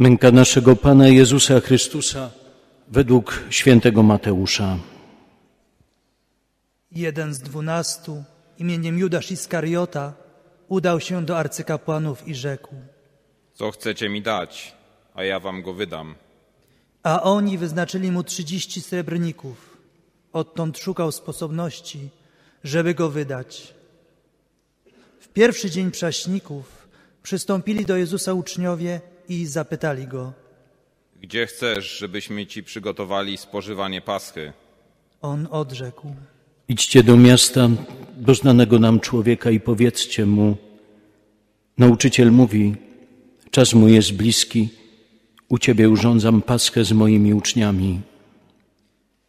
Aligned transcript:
Męka 0.00 0.30
naszego 0.30 0.76
Pana 0.76 1.08
Jezusa 1.08 1.60
Chrystusa 1.60 2.30
według 2.88 3.44
świętego 3.50 4.02
Mateusza. 4.02 4.78
Jeden 6.92 7.34
z 7.34 7.38
dwunastu, 7.38 8.24
imieniem 8.58 8.98
Judasz 8.98 9.30
Iskariota, 9.30 10.12
udał 10.68 11.00
się 11.00 11.24
do 11.24 11.38
arcykapłanów 11.38 12.28
i 12.28 12.34
rzekł. 12.34 12.74
Co 13.54 13.70
chcecie 13.70 14.08
mi 14.08 14.22
dać, 14.22 14.74
a 15.14 15.24
ja 15.24 15.40
wam 15.40 15.62
go 15.62 15.74
wydam. 15.74 16.14
A 17.02 17.22
oni 17.22 17.58
wyznaczyli 17.58 18.10
mu 18.10 18.22
trzydzieści 18.24 18.80
srebrników. 18.80 19.76
Odtąd 20.32 20.78
szukał 20.78 21.12
sposobności, 21.12 22.08
żeby 22.64 22.94
go 22.94 23.10
wydać. 23.10 23.74
W 25.20 25.28
pierwszy 25.28 25.70
dzień 25.70 25.90
prześników 25.90 26.88
przystąpili 27.22 27.84
do 27.84 27.96
Jezusa 27.96 28.32
uczniowie 28.32 29.00
i 29.30 29.46
zapytali 29.46 30.06
go. 30.06 30.32
Gdzie 31.20 31.46
chcesz, 31.46 31.98
żebyśmy 31.98 32.46
ci 32.46 32.62
przygotowali 32.62 33.36
spożywanie 33.36 34.00
paschy? 34.00 34.52
On 35.22 35.48
odrzekł. 35.50 36.14
Idźcie 36.68 37.02
do 37.02 37.16
miasta, 37.16 37.68
do 38.16 38.34
znanego 38.34 38.78
nam 38.78 39.00
człowieka 39.00 39.50
i 39.50 39.60
powiedzcie 39.60 40.26
mu, 40.26 40.56
nauczyciel 41.78 42.32
mówi, 42.32 42.74
czas 43.50 43.74
mój 43.74 43.94
jest 43.94 44.12
bliski, 44.12 44.68
u 45.48 45.58
Ciebie 45.58 45.88
urządzam 45.88 46.42
paschę 46.42 46.84
z 46.84 46.92
moimi 46.92 47.34
uczniami. 47.34 48.00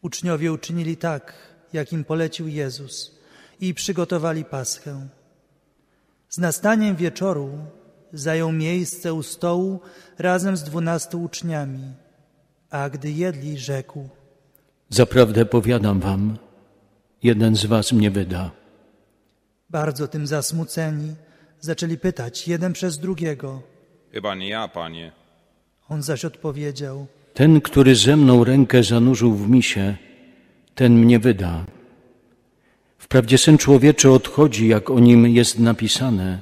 Uczniowie 0.01 0.53
uczynili 0.53 0.97
tak, 0.97 1.33
jak 1.73 1.93
im 1.93 2.03
polecił 2.03 2.47
Jezus 2.47 3.15
i 3.59 3.73
przygotowali 3.73 4.45
paschę. 4.45 5.07
Z 6.29 6.37
nastaniem 6.37 6.95
wieczoru 6.95 7.49
zajął 8.13 8.51
miejsce 8.51 9.13
u 9.13 9.23
stołu 9.23 9.79
razem 10.19 10.57
z 10.57 10.63
dwunastu 10.63 11.23
uczniami, 11.23 11.83
a 12.69 12.89
gdy 12.89 13.11
jedli, 13.11 13.57
rzekł. 13.57 14.09
Zaprawdę 14.89 15.45
powiadam 15.45 15.99
Wam, 15.99 16.37
jeden 17.23 17.55
z 17.55 17.65
Was 17.65 17.91
mnie 17.91 18.11
wyda. 18.11 18.51
Bardzo 19.69 20.07
tym 20.07 20.27
zasmuceni 20.27 21.15
zaczęli 21.59 21.97
pytać 21.97 22.47
jeden 22.47 22.73
przez 22.73 22.97
drugiego. 22.97 23.61
Chyba 24.11 24.35
nie 24.35 24.49
ja, 24.49 24.67
panie. 24.67 25.11
On 25.89 26.03
zaś 26.03 26.25
odpowiedział. 26.25 27.07
Ten, 27.33 27.61
który 27.61 27.95
ze 27.95 28.17
mną 28.17 28.43
rękę 28.43 28.83
zanurzył 28.83 29.33
w 29.33 29.49
misie, 29.49 29.95
ten 30.75 30.93
mnie 30.93 31.19
wyda. 31.19 31.65
Wprawdzie 32.97 33.37
Syn 33.37 33.57
Człowieczy 33.57 34.11
odchodzi, 34.11 34.67
jak 34.67 34.89
o 34.89 34.99
nim 34.99 35.27
jest 35.27 35.59
napisane, 35.59 36.41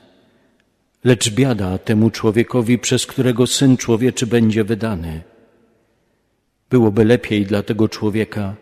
lecz 1.03 1.30
biada 1.30 1.78
temu 1.78 2.09
człowiekowi, 2.09 2.80
przez 2.80 3.05
którego 3.05 3.47
Syn 3.47 3.78
Człowieczy 3.78 4.28
będzie 4.28 4.64
wydany. 4.64 5.22
Byłoby 6.69 7.06
lepiej 7.06 7.45
dla 7.45 7.64
tego 7.64 7.89
człowieka, 7.89 8.56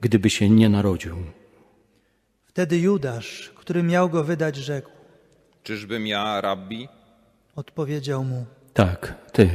gdyby 0.00 0.30
się 0.30 0.50
nie 0.50 0.68
narodził. 0.68 1.16
Wtedy 2.44 2.78
Judasz, 2.78 3.52
który 3.54 3.82
miał 3.82 4.10
go 4.10 4.24
wydać, 4.24 4.56
rzekł. 4.56 4.90
Czyżbym 5.62 6.06
ja, 6.06 6.40
rabbi? 6.40 6.88
Odpowiedział 7.56 8.24
mu. 8.24 8.46
Tak, 8.74 9.14
ty. 9.32 9.50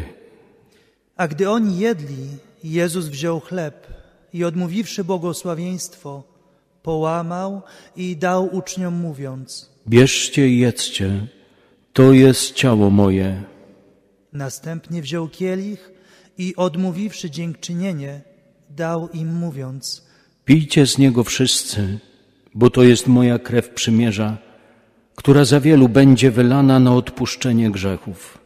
A 1.17 1.27
gdy 1.27 1.49
oni 1.49 1.79
jedli, 1.79 2.27
Jezus 2.63 3.05
wziął 3.05 3.39
chleb 3.39 3.87
i 4.33 4.43
odmówiwszy 4.43 5.03
błogosławieństwo, 5.03 6.23
połamał 6.83 7.61
i 7.95 8.17
dał 8.17 8.55
uczniom, 8.55 8.93
mówiąc: 8.93 9.69
Bierzcie 9.87 10.47
i 10.47 10.59
jedzcie, 10.59 11.27
to 11.93 12.13
jest 12.13 12.53
ciało 12.53 12.89
moje. 12.89 13.43
Następnie 14.33 15.01
wziął 15.01 15.27
kielich 15.27 15.91
i 16.37 16.55
odmówiwszy 16.55 17.31
dziękczynienie, 17.31 18.21
dał 18.69 19.09
im, 19.09 19.33
mówiąc: 19.35 20.07
Pijcie 20.45 20.87
z 20.87 20.97
niego 20.97 21.23
wszyscy, 21.23 21.99
bo 22.55 22.69
to 22.69 22.83
jest 22.83 23.07
moja 23.07 23.39
krew 23.39 23.69
przymierza, 23.69 24.37
która 25.15 25.45
za 25.45 25.59
wielu 25.59 25.89
będzie 25.89 26.31
wylana 26.31 26.79
na 26.79 26.95
odpuszczenie 26.95 27.71
grzechów. 27.71 28.37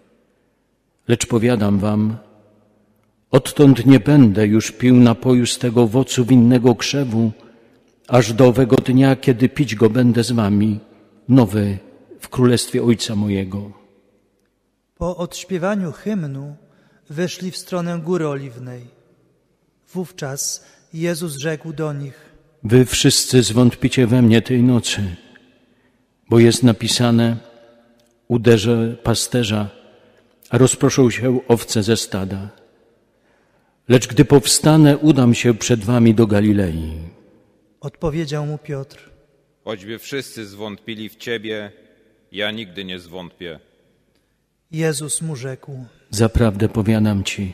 Lecz 1.07 1.25
powiadam 1.25 1.79
wam, 1.79 2.17
odtąd 3.31 3.85
nie 3.85 3.99
będę 3.99 4.47
już 4.47 4.71
pił 4.71 4.95
napoju 4.95 5.45
z 5.45 5.57
tego 5.57 5.83
owocu 5.83 6.25
winnego 6.25 6.75
krzewu, 6.75 7.31
aż 8.07 8.33
do 8.33 8.47
owego 8.47 8.75
dnia, 8.75 9.15
kiedy 9.15 9.49
pić 9.49 9.75
go 9.75 9.89
będę 9.89 10.23
z 10.23 10.31
wami, 10.31 10.79
nowy 11.29 11.84
w 12.25 12.29
królestwie 12.29 12.83
Ojca 12.83 13.15
mojego. 13.15 13.71
Po 14.97 15.17
odśpiewaniu 15.17 15.91
hymnu 15.91 16.55
wyszli 17.09 17.51
w 17.51 17.57
stronę 17.57 17.99
Góry 17.99 18.27
Oliwnej. 18.27 18.83
Wówczas 19.93 20.65
Jezus 20.93 21.33
rzekł 21.35 21.73
do 21.73 21.93
nich: 21.93 22.17
Wy 22.63 22.85
wszyscy 22.85 23.43
zwątpicie 23.43 24.07
we 24.07 24.21
mnie 24.21 24.41
tej 24.41 24.63
nocy, 24.63 25.01
bo 26.29 26.39
jest 26.39 26.63
napisane: 26.63 27.37
Uderzę 28.27 28.95
pasterza, 29.03 29.69
a 30.49 30.57
rozproszą 30.57 31.09
się 31.09 31.39
owce 31.47 31.83
ze 31.83 31.97
stada. 31.97 32.49
Lecz 33.87 34.07
gdy 34.07 34.25
powstanę, 34.25 34.97
udam 34.97 35.33
się 35.33 35.53
przed 35.53 35.83
wami 35.83 36.15
do 36.15 36.27
Galilei. 36.27 36.93
Odpowiedział 37.79 38.45
mu 38.45 38.57
Piotr: 38.57 39.09
Choćby 39.63 39.99
wszyscy 39.99 40.45
zwątpili 40.45 41.09
w 41.09 41.15
ciebie, 41.15 41.84
ja 42.31 42.51
nigdy 42.51 42.85
nie 42.85 42.99
zwątpię. 42.99 43.59
Jezus 44.71 45.21
mu 45.21 45.35
rzekł: 45.35 45.85
Zaprawdę 46.09 46.69
powiadam 46.69 47.23
ci, 47.23 47.53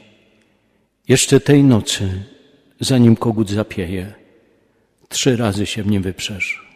jeszcze 1.07 1.39
tej 1.39 1.63
nocy, 1.63 2.23
zanim 2.79 3.15
kogut 3.15 3.49
zapieje, 3.49 4.13
trzy 5.09 5.37
razy 5.37 5.65
się 5.65 5.83
mnie 5.83 5.99
wyprzesz. 5.99 6.71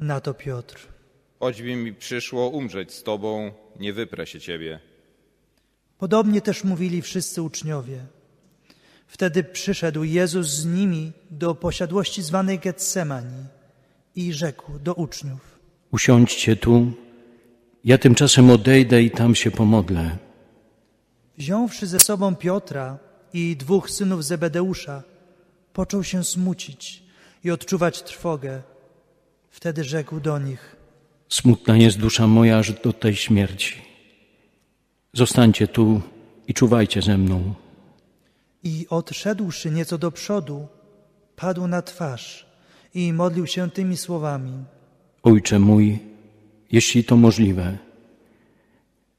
Na 0.00 0.20
to 0.20 0.34
Piotr: 0.34 0.88
Choćby 1.40 1.76
mi 1.76 1.94
przyszło 1.94 2.48
umrzeć 2.48 2.92
z 2.92 3.02
tobą, 3.02 3.52
nie 3.80 3.92
wyprę 3.92 4.26
się 4.26 4.40
ciebie. 4.40 4.80
Podobnie 5.98 6.40
też 6.40 6.64
mówili 6.64 7.02
wszyscy 7.02 7.42
uczniowie. 7.42 7.98
Wtedy 9.06 9.44
przyszedł 9.44 10.04
Jezus 10.04 10.46
z 10.46 10.66
nimi 10.66 11.12
do 11.30 11.54
posiadłości 11.54 12.22
zwanej 12.22 12.58
Getsemani 12.58 13.44
i 14.16 14.32
rzekł 14.32 14.78
do 14.78 14.94
uczniów: 14.94 15.53
Usiądźcie 15.94 16.56
tu, 16.56 16.92
ja 17.84 17.98
tymczasem 17.98 18.50
odejdę 18.50 19.02
i 19.02 19.10
tam 19.10 19.34
się 19.34 19.50
pomodlę. 19.50 20.18
Wziąwszy 21.38 21.86
ze 21.86 22.00
sobą 22.00 22.36
Piotra 22.36 22.98
i 23.32 23.56
dwóch 23.56 23.90
synów 23.90 24.24
Zebedeusza, 24.24 25.02
począł 25.72 26.04
się 26.04 26.24
smucić 26.24 27.02
i 27.44 27.50
odczuwać 27.50 28.02
trwogę. 28.02 28.62
Wtedy 29.50 29.84
rzekł 29.84 30.20
do 30.20 30.38
nich: 30.38 30.76
Smutna 31.28 31.76
jest 31.76 31.98
dusza 31.98 32.26
moja 32.26 32.58
aż 32.58 32.72
do 32.72 32.92
tej 32.92 33.16
śmierci. 33.16 33.74
Zostańcie 35.12 35.68
tu 35.68 36.00
i 36.48 36.54
czuwajcie 36.54 37.02
ze 37.02 37.18
mną. 37.18 37.54
I 38.62 38.86
odszedłszy 38.90 39.70
nieco 39.70 39.98
do 39.98 40.10
przodu, 40.10 40.66
padł 41.36 41.66
na 41.66 41.82
twarz 41.82 42.46
i 42.94 43.12
modlił 43.12 43.46
się 43.46 43.70
tymi 43.70 43.96
słowami: 43.96 44.64
Ojcze 45.24 45.58
mój, 45.58 45.98
jeśli 46.72 47.04
to 47.04 47.16
możliwe, 47.16 47.78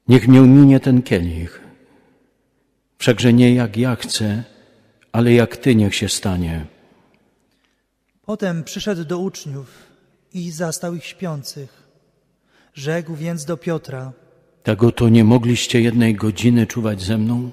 niech 0.08 0.28
mnie 0.28 0.40
minie 0.40 0.80
ten 0.80 1.02
kielich. 1.02 1.60
Wszakże 2.98 3.32
nie 3.32 3.54
jak 3.54 3.76
ja 3.76 3.96
chcę, 3.96 4.44
ale 5.12 5.32
jak 5.32 5.56
Ty 5.56 5.74
niech 5.74 5.94
się 5.94 6.08
stanie. 6.08 6.66
Potem 8.22 8.64
przyszedł 8.64 9.04
do 9.04 9.18
uczniów 9.18 9.68
i 10.34 10.50
zastał 10.50 10.94
ich 10.94 11.04
śpiących. 11.04 11.82
Rzekł 12.74 13.14
więc 13.14 13.44
do 13.44 13.56
Piotra: 13.56 14.12
Tak 14.62 14.82
oto 14.82 15.08
nie 15.08 15.24
mogliście 15.24 15.80
jednej 15.80 16.14
godziny 16.14 16.66
czuwać 16.66 17.02
ze 17.02 17.18
mną? 17.18 17.50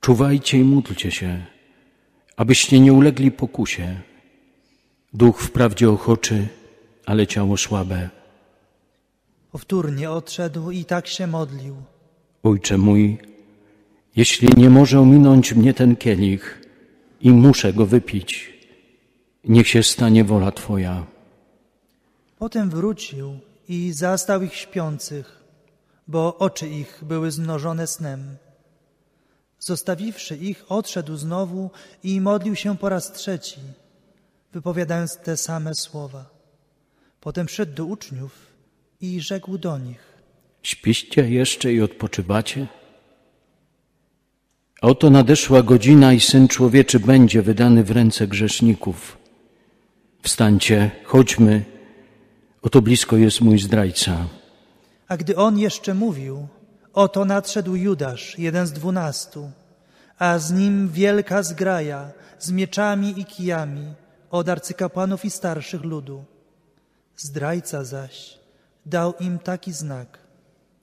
Czuwajcie 0.00 0.58
i 0.58 0.64
módlcie 0.64 1.10
się, 1.10 1.46
abyście 2.36 2.80
nie 2.80 2.92
ulegli 2.92 3.30
pokusie. 3.30 4.00
Duch 5.12 5.40
wprawdzie 5.40 5.90
ochoczy, 5.90 6.48
ale 7.06 7.26
ciało 7.26 7.56
słabe. 7.56 8.10
Powtórnie 9.52 10.10
odszedł 10.10 10.70
i 10.70 10.84
tak 10.84 11.06
się 11.06 11.26
modlił. 11.26 11.76
Ojcze 12.42 12.78
mój, 12.78 13.18
jeśli 14.16 14.48
nie 14.56 14.70
może 14.70 15.00
ominąć 15.00 15.54
mnie 15.54 15.74
ten 15.74 15.96
kielich 15.96 16.60
i 17.20 17.30
muszę 17.30 17.72
go 17.72 17.86
wypić, 17.86 18.52
niech 19.44 19.68
się 19.68 19.82
stanie 19.82 20.24
wola 20.24 20.52
Twoja. 20.52 21.06
Potem 22.38 22.70
wrócił 22.70 23.38
i 23.68 23.92
zastał 23.92 24.42
ich 24.42 24.54
śpiących, 24.54 25.44
bo 26.08 26.38
oczy 26.38 26.68
ich 26.68 27.00
były 27.02 27.30
zmnożone 27.30 27.86
snem. 27.86 28.36
Zostawiwszy 29.58 30.36
ich, 30.36 30.64
odszedł 30.68 31.16
znowu 31.16 31.70
i 32.02 32.20
modlił 32.20 32.56
się 32.56 32.76
po 32.76 32.88
raz 32.88 33.12
trzeci, 33.12 33.60
wypowiadając 34.52 35.16
te 35.16 35.36
same 35.36 35.74
słowa. 35.74 36.35
Potem 37.26 37.48
szedł 37.48 37.74
do 37.74 37.84
uczniów 37.84 38.32
i 39.00 39.20
rzekł 39.20 39.58
do 39.58 39.78
nich: 39.78 40.00
Śpiście 40.62 41.30
jeszcze 41.30 41.72
i 41.72 41.82
odpoczywacie? 41.82 42.66
Oto 44.82 45.10
nadeszła 45.10 45.62
godzina 45.62 46.12
i 46.12 46.20
Syn 46.20 46.48
Człowieczy 46.48 47.00
będzie 47.00 47.42
wydany 47.42 47.84
w 47.84 47.90
ręce 47.90 48.26
grzeszników. 48.26 49.18
Wstańcie, 50.22 50.90
chodźmy, 51.04 51.64
oto 52.62 52.82
blisko 52.82 53.16
jest 53.16 53.40
mój 53.40 53.58
zdrajca. 53.58 54.28
A 55.08 55.16
gdy 55.16 55.36
on 55.36 55.58
jeszcze 55.58 55.94
mówił, 55.94 56.48
oto 56.92 57.24
nadszedł 57.24 57.76
Judasz, 57.76 58.38
jeden 58.38 58.66
z 58.66 58.72
dwunastu, 58.72 59.50
a 60.18 60.38
z 60.38 60.52
nim 60.52 60.88
wielka 60.88 61.42
zgraja 61.42 62.10
z 62.38 62.50
mieczami 62.50 63.20
i 63.20 63.24
kijami 63.24 63.94
od 64.30 64.48
arcykapłanów 64.48 65.24
i 65.24 65.30
starszych 65.30 65.84
ludu. 65.84 66.35
Zdrajca 67.16 67.84
zaś 67.84 68.38
dał 68.86 69.14
im 69.20 69.38
taki 69.38 69.72
znak. 69.72 70.18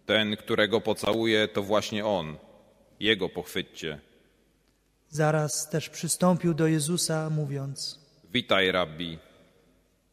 Ten, 0.05 0.37
którego 0.37 0.81
pocałuje, 0.81 1.47
to 1.47 1.63
właśnie 1.63 2.05
on. 2.05 2.37
Jego 2.99 3.29
pochwyćcie. 3.29 3.99
Zaraz 5.09 5.69
też 5.69 5.89
przystąpił 5.89 6.53
do 6.53 6.67
Jezusa, 6.67 7.29
mówiąc, 7.29 7.99
Witaj, 8.33 8.71
rabbi. 8.71 9.19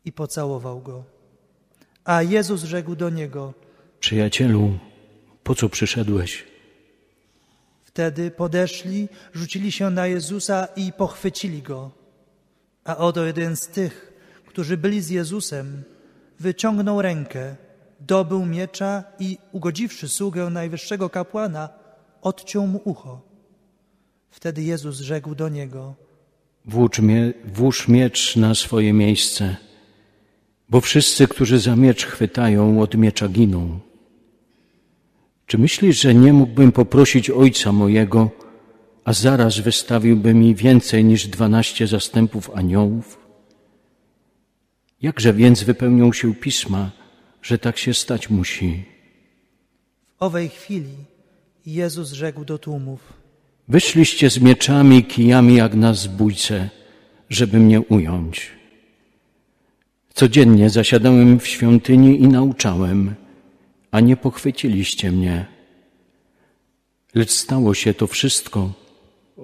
i 0.04 0.12
pocałował 0.12 0.80
go. 0.80 1.04
A 2.04 2.22
Jezus 2.22 2.62
rzekł 2.62 2.96
do 2.96 3.10
niego, 3.10 3.54
Przyjacielu, 4.00 4.78
po 5.44 5.54
co 5.54 5.68
przyszedłeś? 5.68 6.44
Wtedy 7.84 8.30
podeszli, 8.30 9.08
rzucili 9.34 9.72
się 9.72 9.90
na 9.90 10.06
Jezusa 10.06 10.68
i 10.76 10.92
pochwycili 10.92 11.62
go. 11.62 11.90
A 12.84 12.96
oto 12.96 13.24
jeden 13.26 13.56
z 13.56 13.66
tych, 13.66 14.12
którzy 14.46 14.76
byli 14.76 15.02
z 15.02 15.10
Jezusem, 15.10 15.82
wyciągnął 16.40 17.02
rękę, 17.02 17.56
dobył 18.00 18.46
miecza 18.46 19.04
i, 19.18 19.38
ugodziwszy 19.52 20.08
sługę 20.08 20.50
najwyższego 20.50 21.10
kapłana, 21.10 21.68
odciął 22.22 22.66
mu 22.66 22.80
ucho. 22.84 23.20
Wtedy 24.30 24.62
Jezus 24.62 24.96
rzekł 25.00 25.34
do 25.34 25.48
niego: 25.48 25.94
Włócz 26.64 26.98
mie, 26.98 27.32
włóż 27.44 27.88
miecz 27.88 28.36
na 28.36 28.54
swoje 28.54 28.92
miejsce, 28.92 29.56
bo 30.68 30.80
wszyscy, 30.80 31.28
którzy 31.28 31.58
za 31.58 31.76
miecz 31.76 32.06
chwytają, 32.06 32.82
od 32.82 32.94
miecza 32.94 33.28
giną. 33.28 33.80
Czy 35.46 35.58
myślisz, 35.58 36.00
że 36.00 36.14
nie 36.14 36.32
mógłbym 36.32 36.72
poprosić 36.72 37.30
Ojca 37.30 37.72
mojego, 37.72 38.30
a 39.04 39.12
zaraz 39.12 39.58
wystawiłby 39.58 40.34
mi 40.34 40.54
więcej 40.54 41.04
niż 41.04 41.26
dwanaście 41.26 41.86
zastępów 41.86 42.50
aniołów? 42.54 43.19
Jakże 45.02 45.32
więc 45.32 45.62
wypełnią 45.62 46.12
się 46.12 46.34
pisma, 46.34 46.90
że 47.42 47.58
tak 47.58 47.78
się 47.78 47.94
stać 47.94 48.30
musi? 48.30 48.84
W 50.18 50.22
owej 50.22 50.48
chwili 50.48 50.94
Jezus 51.66 52.12
rzekł 52.12 52.44
do 52.44 52.58
tłumów: 52.58 53.12
Wyszliście 53.68 54.30
z 54.30 54.38
mieczami 54.38 54.98
i 54.98 55.04
kijami 55.04 55.54
jak 55.56 55.74
na 55.74 55.94
zbójce, 55.94 56.70
żeby 57.30 57.58
mnie 57.58 57.80
ująć. 57.80 58.50
Codziennie 60.14 60.70
zasiadałem 60.70 61.40
w 61.40 61.46
świątyni 61.46 62.22
i 62.22 62.28
nauczałem, 62.28 63.14
a 63.90 64.00
nie 64.00 64.16
pochwyciliście 64.16 65.12
mnie. 65.12 65.46
Lecz 67.14 67.30
stało 67.30 67.74
się 67.74 67.94
to 67.94 68.06
wszystko, 68.06 68.72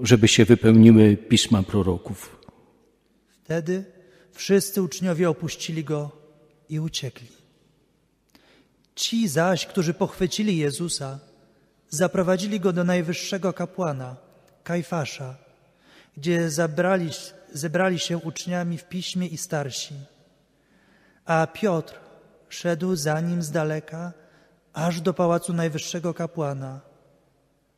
żeby 0.03 0.29
się 0.29 0.45
wypełniły 0.45 1.17
pisma 1.17 1.63
proroków. 1.63 2.37
Wtedy 3.29 3.85
wszyscy 4.37 4.83
uczniowie 4.83 5.31
opuścili 5.31 5.85
go 5.85 6.11
i 6.69 6.81
uciekli. 6.81 7.29
Ci 8.95 9.29
zaś, 9.29 9.67
którzy 9.67 9.95
pochwycili 9.95 10.57
Jezusa, 10.57 11.19
zaprowadzili 11.89 12.61
go 12.61 12.73
do 12.73 12.85
najwyższego 12.85 13.53
kapłana, 13.53 14.17
Kajfasza, 14.65 15.37
gdzie 16.17 16.51
zabrali, 16.51 17.11
zebrali 17.53 17.99
się 17.99 18.19
uczniami 18.19 18.79
w 18.79 18.85
piśmie 18.85 19.27
i 19.27 19.37
starsi. 19.37 19.95
A 21.25 21.47
Piotr 21.47 21.95
szedł 22.49 22.97
za 22.97 23.21
nim 23.21 23.43
z 23.43 23.51
daleka, 23.51 24.13
aż 24.73 25.01
do 25.01 25.15
pałacu 25.15 25.53
najwyższego 25.53 26.15
kapłana. 26.15 26.81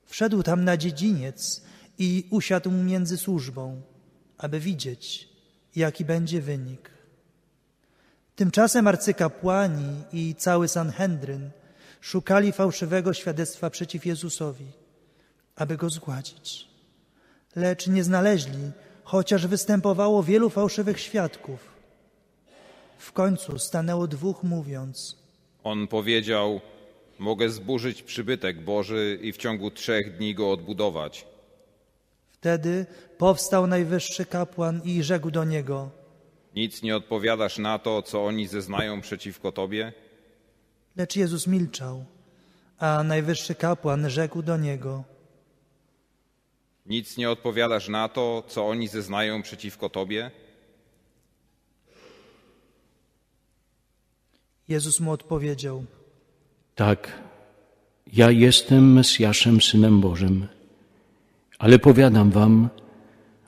Wszedł 0.06 0.42
tam 0.42 0.64
na 0.64 0.76
dziedziniec 0.76 1.62
i 1.98 2.28
usiadł 2.30 2.70
między 2.70 3.18
służbą, 3.18 3.82
aby 4.38 4.60
widzieć, 4.60 5.27
jaki 5.78 6.04
będzie 6.04 6.40
wynik. 6.40 6.90
Tymczasem 8.36 8.86
arcykapłani 8.86 10.02
i 10.12 10.34
cały 10.34 10.68
Sanhedryn 10.68 11.50
szukali 12.00 12.52
fałszywego 12.52 13.14
świadectwa 13.14 13.70
przeciw 13.70 14.06
Jezusowi, 14.06 14.66
aby 15.56 15.76
go 15.76 15.90
zgładzić. 15.90 16.68
Lecz 17.56 17.86
nie 17.86 18.04
znaleźli, 18.04 18.70
chociaż 19.04 19.46
występowało 19.46 20.22
wielu 20.22 20.50
fałszywych 20.50 21.00
świadków. 21.00 21.60
W 22.98 23.12
końcu 23.12 23.58
stanęło 23.58 24.06
dwóch, 24.06 24.42
mówiąc: 24.42 25.16
On 25.64 25.86
powiedział: 25.86 26.60
Mogę 27.18 27.50
zburzyć 27.50 28.02
przybytek 28.02 28.64
Boży 28.64 29.18
i 29.22 29.32
w 29.32 29.36
ciągu 29.36 29.70
trzech 29.70 30.16
dni 30.16 30.34
go 30.34 30.52
odbudować. 30.52 31.26
Wtedy 32.40 32.86
powstał 33.18 33.66
najwyższy 33.66 34.26
kapłan 34.26 34.80
i 34.84 35.02
rzekł 35.02 35.30
do 35.30 35.44
niego: 35.44 35.90
Nic 36.54 36.82
nie 36.82 36.96
odpowiadasz 36.96 37.58
na 37.58 37.78
to, 37.78 38.02
co 38.02 38.24
oni 38.24 38.46
zeznają 38.46 39.00
przeciwko 39.00 39.52
tobie? 39.52 39.92
Lecz 40.96 41.16
Jezus 41.16 41.46
milczał, 41.46 42.04
a 42.78 43.02
najwyższy 43.02 43.54
kapłan 43.54 44.10
rzekł 44.10 44.42
do 44.42 44.56
niego: 44.56 45.04
Nic 46.86 47.16
nie 47.16 47.30
odpowiadasz 47.30 47.88
na 47.88 48.08
to, 48.08 48.44
co 48.48 48.68
oni 48.68 48.88
zeznają 48.88 49.42
przeciwko 49.42 49.88
tobie? 49.88 50.30
Jezus 54.68 55.00
mu 55.00 55.10
odpowiedział: 55.10 55.84
Tak, 56.74 57.12
ja 58.12 58.30
jestem 58.30 58.92
Mesjaszem, 58.92 59.60
Synem 59.60 60.00
Bożym. 60.00 60.57
Ale 61.58 61.78
powiadam 61.78 62.30
wam, 62.30 62.68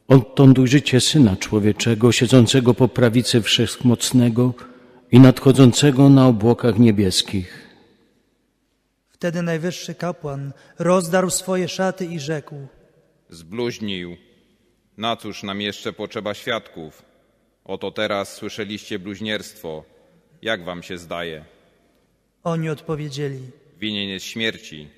odtąd 0.08 0.58
ujrzycie 0.58 1.00
Syna 1.00 1.36
Człowieczego, 1.36 2.12
siedzącego 2.12 2.74
po 2.74 2.88
prawicy 2.88 3.42
Wszechmocnego 3.42 4.54
i 5.12 5.20
nadchodzącego 5.20 6.08
na 6.08 6.26
obłokach 6.26 6.78
niebieskich. 6.78 7.68
Wtedy 9.08 9.42
najwyższy 9.42 9.94
kapłan 9.94 10.52
rozdarł 10.78 11.30
swoje 11.30 11.68
szaty 11.68 12.06
i 12.06 12.20
rzekł: 12.20 12.54
Zbluźnił. 13.28 14.16
Na 14.96 15.16
cóż 15.16 15.42
nam 15.42 15.60
jeszcze 15.60 15.92
potrzeba 15.92 16.34
świadków? 16.34 17.02
Oto 17.64 17.90
teraz 17.90 18.34
słyszeliście 18.34 18.98
bluźnierstwo. 18.98 19.84
Jak 20.42 20.64
wam 20.64 20.82
się 20.82 20.98
zdaje? 20.98 21.44
Oni 22.44 22.68
odpowiedzieli. 22.68 23.40
Winien 23.78 24.08
jest 24.08 24.26
śmierci. 24.26 24.88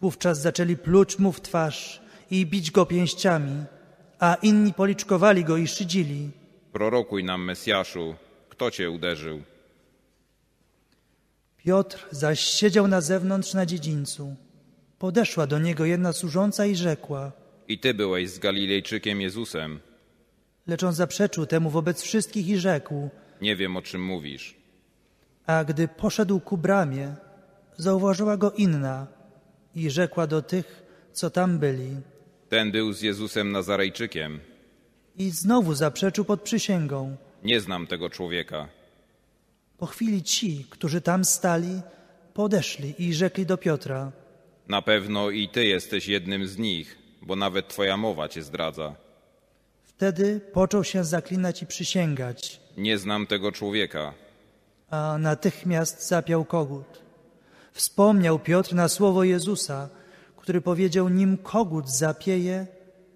Wówczas 0.00 0.40
zaczęli 0.40 0.76
pluć 0.76 1.18
mu 1.18 1.32
w 1.32 1.40
twarz 1.40 2.02
i 2.32 2.46
bić 2.46 2.70
go 2.70 2.86
pięściami, 2.86 3.64
a 4.18 4.34
inni 4.42 4.72
policzkowali 4.72 5.44
go 5.44 5.56
i 5.56 5.66
szydzili. 5.68 6.30
Prorokuj 6.72 7.24
nam, 7.24 7.44
Mesjaszu, 7.44 8.14
kto 8.48 8.70
cię 8.70 8.90
uderzył? 8.90 9.42
Piotr 11.56 12.06
zaś 12.10 12.40
siedział 12.40 12.88
na 12.88 13.00
zewnątrz 13.00 13.54
na 13.54 13.66
dziedzińcu. 13.66 14.36
Podeszła 14.98 15.46
do 15.46 15.58
niego 15.58 15.84
jedna 15.84 16.12
służąca 16.12 16.66
i 16.66 16.76
rzekła, 16.76 17.32
I 17.68 17.78
ty 17.78 17.94
byłeś 17.94 18.30
z 18.30 18.38
Galilejczykiem 18.38 19.20
Jezusem. 19.20 19.80
lecz 20.66 20.82
on 20.82 20.92
zaprzeczył 20.92 21.46
temu 21.46 21.70
wobec 21.70 22.02
wszystkich 22.02 22.48
i 22.48 22.56
rzekł, 22.58 23.08
Nie 23.40 23.56
wiem, 23.56 23.76
o 23.76 23.82
czym 23.82 24.02
mówisz. 24.04 24.56
a 25.46 25.64
gdy 25.64 25.88
poszedł 25.88 26.40
ku 26.40 26.56
bramie, 26.58 27.14
zauważyła 27.76 28.36
go 28.36 28.50
inna 28.52 29.06
i 29.74 29.90
rzekła 29.90 30.26
do 30.26 30.42
tych, 30.42 30.82
co 31.12 31.30
tam 31.30 31.58
byli. 31.58 31.96
Ten 32.52 32.70
był 32.70 32.92
z 32.92 33.00
Jezusem 33.02 33.52
Nazarejczykiem. 33.52 34.40
I 35.18 35.30
znowu 35.30 35.74
zaprzeczył 35.74 36.24
pod 36.24 36.40
przysięgą. 36.42 37.16
Nie 37.44 37.60
znam 37.60 37.86
tego 37.86 38.10
człowieka. 38.10 38.68
Po 39.78 39.86
chwili 39.86 40.22
ci, 40.22 40.66
którzy 40.70 41.00
tam 41.00 41.24
stali, 41.24 41.80
podeszli 42.34 42.94
i 42.98 43.14
rzekli 43.14 43.46
do 43.46 43.56
Piotra. 43.56 44.12
Na 44.68 44.82
pewno 44.82 45.30
i 45.30 45.48
ty 45.48 45.64
jesteś 45.64 46.08
jednym 46.08 46.46
z 46.46 46.58
nich, 46.58 46.98
bo 47.22 47.36
nawet 47.36 47.68
twoja 47.68 47.96
mowa 47.96 48.28
cię 48.28 48.42
zdradza. 48.42 48.94
Wtedy 49.84 50.40
począł 50.52 50.84
się 50.84 51.04
zaklinać 51.04 51.62
i 51.62 51.66
przysięgać, 51.66 52.60
Nie 52.76 52.98
znam 52.98 53.26
tego 53.26 53.52
człowieka. 53.52 54.14
a 54.90 55.16
natychmiast 55.18 56.08
zapiał 56.08 56.44
kogut. 56.44 57.02
Wspomniał 57.72 58.38
Piotr 58.38 58.74
na 58.74 58.88
słowo 58.88 59.24
Jezusa, 59.24 59.88
który 60.42 60.60
powiedział, 60.60 61.08
nim 61.08 61.36
kogut 61.36 61.90
zapieje, 61.90 62.66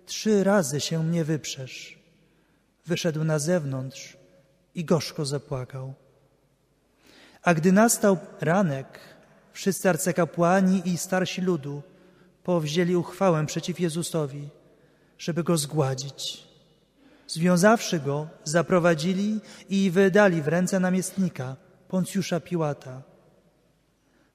trzy 0.07 0.45
razy 0.45 0.81
się 0.81 1.03
mnie 1.03 1.25
wyprzesz. 1.25 1.99
Wyszedł 2.87 3.25
na 3.25 3.39
zewnątrz 3.39 4.17
i 4.75 4.85
gorzko 4.85 5.25
zapłakał. 5.25 5.95
A 7.43 7.55
gdy 7.55 7.73
nastał 7.73 8.19
ranek, 8.41 8.99
wszyscy 9.53 9.89
arcykapłani 9.89 10.83
i 10.89 10.99
starsi 10.99 11.41
ludu 11.41 11.83
powzięli 12.45 12.97
uchwałę 12.97 13.47
przeciw 13.47 13.81
Jezusowi, 13.81 14.49
żeby 15.19 15.45
go 15.45 15.57
zgładzić. 15.57 16.47
Związawszy 17.27 17.99
go, 18.01 18.29
zaprowadzili 18.45 19.41
i 19.69 19.91
wydali 19.91 20.43
w 20.43 20.49
ręce 20.49 20.81
namiestnika, 20.81 21.57
Poncjusza 21.89 22.41
Piłata. 22.41 23.03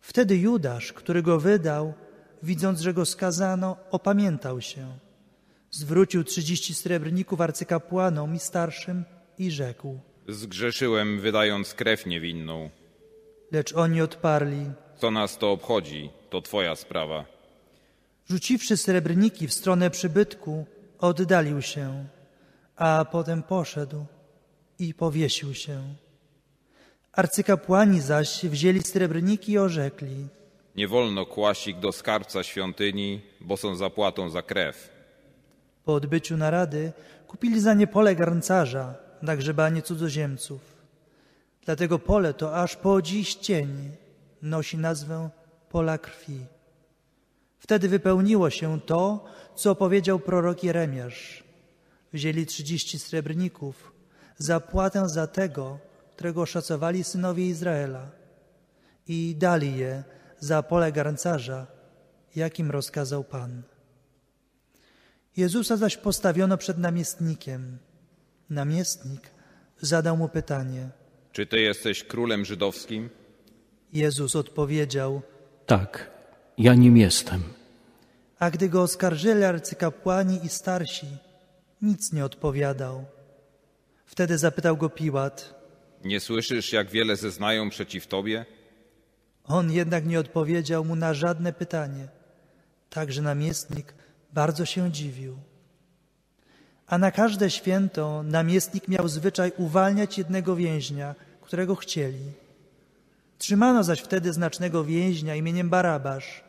Wtedy 0.01 0.37
Judasz, 0.37 0.93
który 0.93 1.21
go 1.23 1.39
wydał, 1.39 1.93
widząc, 2.43 2.81
że 2.81 2.93
go 2.93 3.05
skazano, 3.05 3.77
opamiętał 3.91 4.61
się. 4.61 4.97
Zwrócił 5.71 6.23
trzydzieści 6.23 6.73
srebrników 6.73 7.41
arcykapłanom 7.41 8.35
i 8.35 8.39
starszym 8.39 9.03
i 9.37 9.51
rzekł. 9.51 9.99
Zgrzeszyłem, 10.27 11.19
wydając 11.19 11.73
krew 11.73 12.05
niewinną. 12.05 12.69
Lecz 13.51 13.73
oni 13.73 14.01
odparli. 14.01 14.71
Co 14.97 15.11
nas 15.11 15.37
to 15.37 15.51
obchodzi? 15.51 16.09
To 16.29 16.41
twoja 16.41 16.75
sprawa. 16.75 17.25
Rzuciwszy 18.29 18.77
srebrniki 18.77 19.47
w 19.47 19.53
stronę 19.53 19.89
przybytku, 19.89 20.65
oddalił 20.99 21.61
się, 21.61 22.05
a 22.75 23.05
potem 23.11 23.43
poszedł 23.43 24.05
i 24.79 24.93
powiesił 24.93 25.53
się. 25.53 25.95
Arcykapłani 27.11 28.01
zaś 28.01 28.45
wzięli 28.45 28.83
srebrniki 28.83 29.51
i 29.51 29.57
orzekli. 29.57 30.27
Nie 30.75 30.87
wolno 30.87 31.25
kłaść 31.25 31.67
ich 31.67 31.79
do 31.79 31.91
skarbca 31.91 32.43
świątyni, 32.43 33.21
bo 33.41 33.57
są 33.57 33.75
zapłatą 33.75 34.29
za 34.29 34.41
krew. 34.41 34.89
Po 35.85 35.93
odbyciu 35.93 36.37
narady 36.37 36.91
kupili 37.27 37.59
za 37.59 37.73
nie 37.73 37.87
pole 37.87 38.15
garncarza 38.15 38.95
na 39.21 39.35
grzebanie 39.35 39.81
cudzoziemców. 39.81 40.61
Dlatego 41.65 41.99
pole 41.99 42.33
to 42.33 42.55
aż 42.55 42.75
po 42.75 43.01
dziś 43.01 43.35
cień 43.35 43.91
nosi 44.41 44.77
nazwę 44.77 45.29
pola 45.69 45.97
krwi. 45.97 46.45
Wtedy 47.59 47.89
wypełniło 47.89 48.49
się 48.49 48.81
to, 48.81 49.25
co 49.55 49.75
powiedział 49.75 50.19
prorok 50.19 50.63
Jeremiasz. 50.63 51.43
Wzięli 52.13 52.45
trzydzieści 52.45 52.99
srebrników, 52.99 53.93
zapłatę 54.37 55.09
za 55.09 55.27
tego, 55.27 55.79
którego 56.11 56.45
szacowali 56.45 57.03
synowie 57.03 57.47
Izraela 57.47 58.11
i 59.07 59.35
dali 59.37 59.77
je 59.77 60.03
za 60.41 60.63
pole 60.63 60.91
garncarza, 60.91 61.67
jakim 62.35 62.71
rozkazał 62.71 63.23
Pan. 63.23 63.61
Jezusa 65.37 65.77
zaś 65.77 65.97
postawiono 65.97 66.57
przed 66.57 66.77
namiestnikiem. 66.77 67.77
Namiestnik 68.49 69.21
zadał 69.81 70.17
mu 70.17 70.29
pytanie. 70.29 70.89
Czy 71.31 71.45
ty 71.45 71.61
jesteś 71.61 72.03
królem 72.03 72.45
żydowskim? 72.45 73.09
Jezus 73.93 74.35
odpowiedział: 74.35 75.21
Tak, 75.65 76.11
ja 76.57 76.73
nim 76.73 76.97
jestem. 76.97 77.43
A 78.39 78.51
gdy 78.51 78.69
go 78.69 78.81
oskarżyli 78.81 79.43
arcykapłani 79.43 80.45
i 80.45 80.49
starsi, 80.49 81.07
nic 81.81 82.13
nie 82.13 82.25
odpowiadał. 82.25 83.05
Wtedy 84.05 84.37
zapytał 84.37 84.77
go 84.77 84.89
Piłat. 84.89 85.61
Nie 86.03 86.19
słyszysz, 86.19 86.73
jak 86.73 86.89
wiele 86.89 87.15
zeznają 87.15 87.69
przeciw 87.69 88.07
tobie? 88.07 88.45
On 89.45 89.71
jednak 89.71 90.05
nie 90.05 90.19
odpowiedział 90.19 90.85
mu 90.85 90.95
na 90.95 91.13
żadne 91.13 91.53
pytanie. 91.53 92.07
Także 92.89 93.21
namiestnik 93.21 93.93
bardzo 94.33 94.65
się 94.65 94.91
dziwił. 94.91 95.37
A 96.87 96.97
na 96.97 97.11
każde 97.11 97.49
święto 97.49 98.23
namiestnik 98.23 98.87
miał 98.87 99.07
zwyczaj 99.07 99.51
uwalniać 99.57 100.17
jednego 100.17 100.55
więźnia, 100.55 101.15
którego 101.41 101.75
chcieli. 101.75 102.31
Trzymano 103.37 103.83
zaś 103.83 103.99
wtedy 103.99 104.33
znacznego 104.33 104.83
więźnia 104.83 105.35
imieniem 105.35 105.69
Barabasz. 105.69 106.43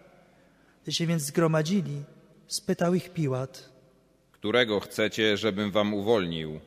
Gdy 0.82 0.92
się 0.92 1.06
więc 1.06 1.22
zgromadzili, 1.22 2.02
spytał 2.46 2.94
ich 2.94 3.12
Piłat. 3.12 3.68
Którego 4.32 4.80
chcecie, 4.80 5.36
żebym 5.36 5.70
wam 5.70 5.94
uwolnił? 5.94 6.60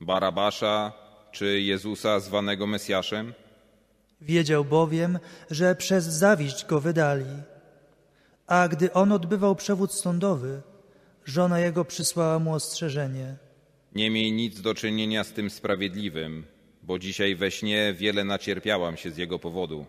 Barabasza 0.00 0.92
czy 1.32 1.60
Jezusa 1.60 2.20
zwanego 2.20 2.66
Mesjaszem? 2.66 3.32
Wiedział 4.20 4.64
bowiem, 4.64 5.18
że 5.50 5.74
przez 5.74 6.04
zawiść 6.04 6.66
go 6.66 6.80
wydali. 6.80 7.42
A 8.46 8.68
gdy 8.68 8.92
on 8.92 9.12
odbywał 9.12 9.56
przewód 9.56 9.92
sądowy, 9.92 10.62
żona 11.24 11.60
jego 11.60 11.84
przysłała 11.84 12.38
mu 12.38 12.54
ostrzeżenie. 12.54 13.36
Nie 13.94 14.10
miej 14.10 14.32
nic 14.32 14.60
do 14.60 14.74
czynienia 14.74 15.24
z 15.24 15.32
tym 15.32 15.50
sprawiedliwym, 15.50 16.44
bo 16.82 16.98
dzisiaj 16.98 17.36
we 17.36 17.50
śnie 17.50 17.94
wiele 17.94 18.24
nacierpiałam 18.24 18.96
się 18.96 19.10
z 19.10 19.16
jego 19.16 19.38
powodu. 19.38 19.86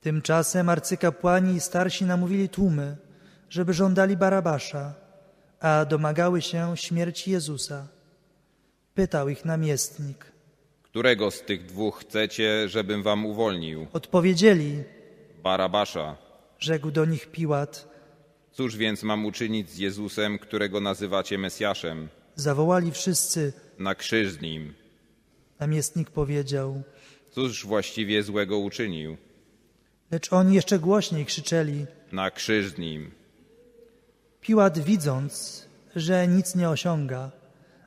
Tymczasem 0.00 0.68
arcykapłani 0.68 1.54
i 1.54 1.60
starsi 1.60 2.04
namówili 2.04 2.48
tłumy, 2.48 2.96
żeby 3.50 3.72
żądali 3.72 4.16
Barabasza, 4.16 4.94
a 5.60 5.84
domagały 5.84 6.42
się 6.42 6.76
śmierci 6.76 7.30
Jezusa. 7.30 7.88
Pytał 8.94 9.28
ich 9.28 9.44
namiestnik. 9.44 10.35
Którego 10.96 11.30
z 11.30 11.42
tych 11.42 11.66
dwóch 11.66 11.98
chcecie, 12.00 12.68
żebym 12.68 13.02
wam 13.02 13.26
uwolnił? 13.26 13.86
Odpowiedzieli, 13.92 14.82
Barabasza. 15.42 16.16
rzekł 16.58 16.90
do 16.90 17.04
nich 17.04 17.26
Piłat. 17.26 17.88
Cóż 18.52 18.76
więc 18.76 19.02
mam 19.02 19.26
uczynić 19.26 19.70
z 19.70 19.78
Jezusem, 19.78 20.38
którego 20.38 20.80
nazywacie 20.80 21.38
Mesjaszem? 21.38 22.08
Zawołali 22.34 22.92
wszyscy. 22.92 23.52
Na 23.78 23.94
krzyż 23.94 24.30
z 24.30 24.40
nim. 24.40 24.74
Namiestnik 25.60 26.10
powiedział, 26.10 26.82
Cóż 27.30 27.66
właściwie 27.66 28.22
złego 28.22 28.58
uczynił? 28.58 29.16
lecz 30.10 30.32
oni 30.32 30.54
jeszcze 30.54 30.78
głośniej 30.78 31.26
krzyczeli. 31.26 31.86
Na 32.12 32.30
krzyż 32.30 32.68
z 32.68 32.78
nim. 32.78 33.10
Piłat 34.40 34.78
widząc, 34.78 35.66
że 35.96 36.28
nic 36.28 36.54
nie 36.54 36.68
osiąga, 36.68 37.30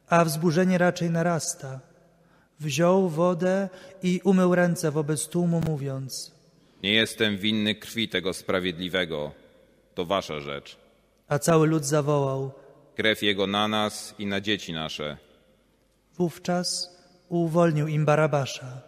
a 0.08 0.26
wzburzenie 0.26 0.78
raczej 0.78 1.10
narasta, 1.10 1.89
wziął 2.60 3.10
wodę 3.10 3.70
i 4.04 4.22
umył 4.24 4.56
ręce 4.56 4.92
wobec 4.92 5.28
tłumu, 5.28 5.62
mówiąc, 5.68 6.32
Nie 6.84 6.94
jestem 6.94 7.38
winny 7.38 7.76
krwi 7.76 8.10
tego 8.10 8.34
sprawiedliwego. 8.34 9.32
To 9.96 10.06
wasza 10.06 10.40
rzecz. 10.40 10.78
a 11.28 11.40
cały 11.40 11.68
lud 11.68 11.86
zawołał. 11.86 12.52
Krew 12.96 13.24
jego 13.24 13.48
na 13.48 13.68
nas 13.68 14.16
i 14.20 14.26
na 14.26 14.42
dzieci 14.42 14.74
nasze. 14.74 15.18
Wówczas 16.18 16.98
uwolnił 17.30 17.88
im 17.88 18.06
Barabasza, 18.06 18.82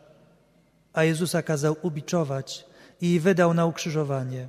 a 0.93 1.03
Jezusa 1.03 1.41
kazał 1.41 1.75
ubiczować 1.81 2.65
i 3.01 3.19
wydał 3.19 3.53
na 3.53 3.65
ukrzyżowanie. 3.65 4.47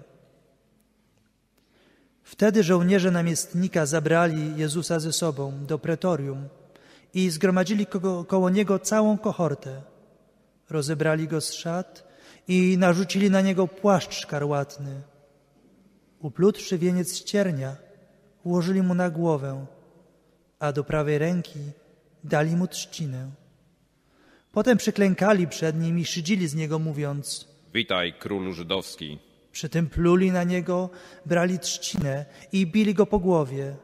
Wtedy 2.22 2.62
żołnierze 2.62 3.10
namiestnika 3.10 3.86
zabrali 3.86 4.56
Jezusa 4.56 5.00
ze 5.00 5.12
sobą 5.12 5.66
do 5.66 5.78
pretorium 5.78 6.48
i 7.14 7.30
zgromadzili 7.30 7.86
koło, 7.86 8.24
koło 8.24 8.50
niego 8.50 8.78
całą 8.78 9.18
kohortę. 9.18 9.82
Rozebrali 10.70 11.28
go 11.28 11.40
z 11.40 11.52
szat 11.52 12.08
i 12.48 12.78
narzucili 12.78 13.30
na 13.30 13.40
niego 13.40 13.68
płaszcz 13.68 14.14
szkarłatny. 14.14 15.02
Uplutwszy 16.18 16.78
wieniec 16.78 17.16
ściernia, 17.16 17.76
ułożyli 18.44 18.82
mu 18.82 18.94
na 18.94 19.10
głowę, 19.10 19.66
a 20.58 20.72
do 20.72 20.84
prawej 20.84 21.18
ręki 21.18 21.58
dali 22.24 22.56
mu 22.56 22.66
trzcinę. 22.66 23.30
Potem 24.52 24.78
przyklękali 24.78 25.46
przed 25.46 25.80
nim 25.80 25.98
i 25.98 26.04
szydzili 26.04 26.48
z 26.48 26.54
niego, 26.54 26.78
mówiąc: 26.78 27.48
Witaj, 27.74 28.14
królu 28.18 28.52
żydowski. 28.52 29.18
Przy 29.52 29.68
tym 29.68 29.88
pluli 29.88 30.32
na 30.32 30.44
niego, 30.44 30.90
brali 31.26 31.58
trzcinę 31.58 32.24
i 32.52 32.66
bili 32.66 32.94
go 32.94 33.06
po 33.06 33.18
głowie. 33.18 33.76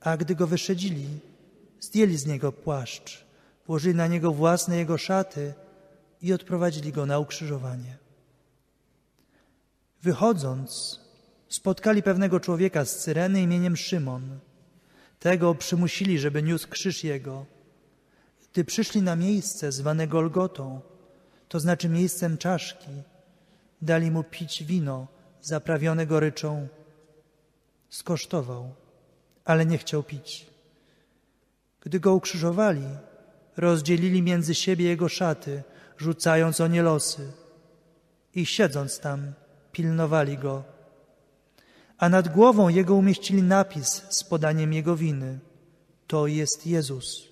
A 0.00 0.16
gdy 0.16 0.34
go 0.34 0.46
wyszedzili, 0.46 1.06
zdjęli 1.80 2.16
z 2.16 2.26
niego 2.26 2.52
płaszcz, 2.52 3.26
włożyli 3.66 3.94
na 3.94 4.06
niego 4.06 4.32
własne 4.32 4.76
jego 4.76 4.98
szaty 4.98 5.54
i 6.22 6.32
odprowadzili 6.32 6.92
go 6.92 7.06
na 7.06 7.18
ukrzyżowanie. 7.18 7.96
Wychodząc, 10.02 11.00
spotkali 11.48 12.02
pewnego 12.02 12.40
człowieka 12.40 12.84
z 12.84 12.96
Cyreny 12.96 13.42
imieniem 13.42 13.76
Szymon. 13.76 14.38
Tego 15.20 15.54
przymusili, 15.54 16.18
żeby 16.18 16.42
niósł 16.42 16.68
krzyż 16.68 17.04
jego. 17.04 17.46
Gdy 18.52 18.64
przyszli 18.64 19.02
na 19.02 19.16
miejsce 19.16 19.72
zwane 19.72 20.06
Golgotą, 20.06 20.80
to 21.48 21.60
znaczy 21.60 21.88
miejscem 21.88 22.38
czaszki, 22.38 22.90
dali 23.82 24.10
mu 24.10 24.24
pić 24.24 24.64
wino 24.64 25.06
zaprawione 25.42 26.06
goryczą. 26.06 26.68
Skosztował, 27.90 28.74
ale 29.44 29.66
nie 29.66 29.78
chciał 29.78 30.02
pić. 30.02 30.55
Gdy 31.86 32.00
go 32.00 32.14
ukrzyżowali, 32.14 32.84
rozdzielili 33.56 34.22
między 34.22 34.54
siebie 34.54 34.84
jego 34.84 35.08
szaty, 35.08 35.62
rzucając 35.98 36.60
o 36.60 36.66
nie 36.66 36.82
losy. 36.82 37.32
I 38.34 38.46
siedząc 38.46 39.00
tam, 39.00 39.32
pilnowali 39.72 40.38
go. 40.38 40.64
A 41.98 42.08
nad 42.08 42.28
głową 42.28 42.68
jego 42.68 42.94
umieścili 42.94 43.42
napis 43.42 44.02
z 44.08 44.24
podaniem 44.24 44.72
jego 44.72 44.96
winy. 44.96 45.38
To 46.06 46.26
jest 46.26 46.66
Jezus, 46.66 47.28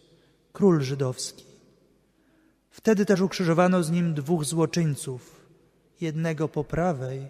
król 0.53 0.83
żydowski. 0.83 1.45
Wtedy 2.71 3.07
też 3.07 3.21
ukrzyżowano 3.21 3.83
z 3.83 3.91
nim 3.91 4.15
dwóch 4.15 4.45
złoczyńców, 4.45 5.47
jednego 6.01 6.49
po 6.49 6.65
prawej, 6.65 7.29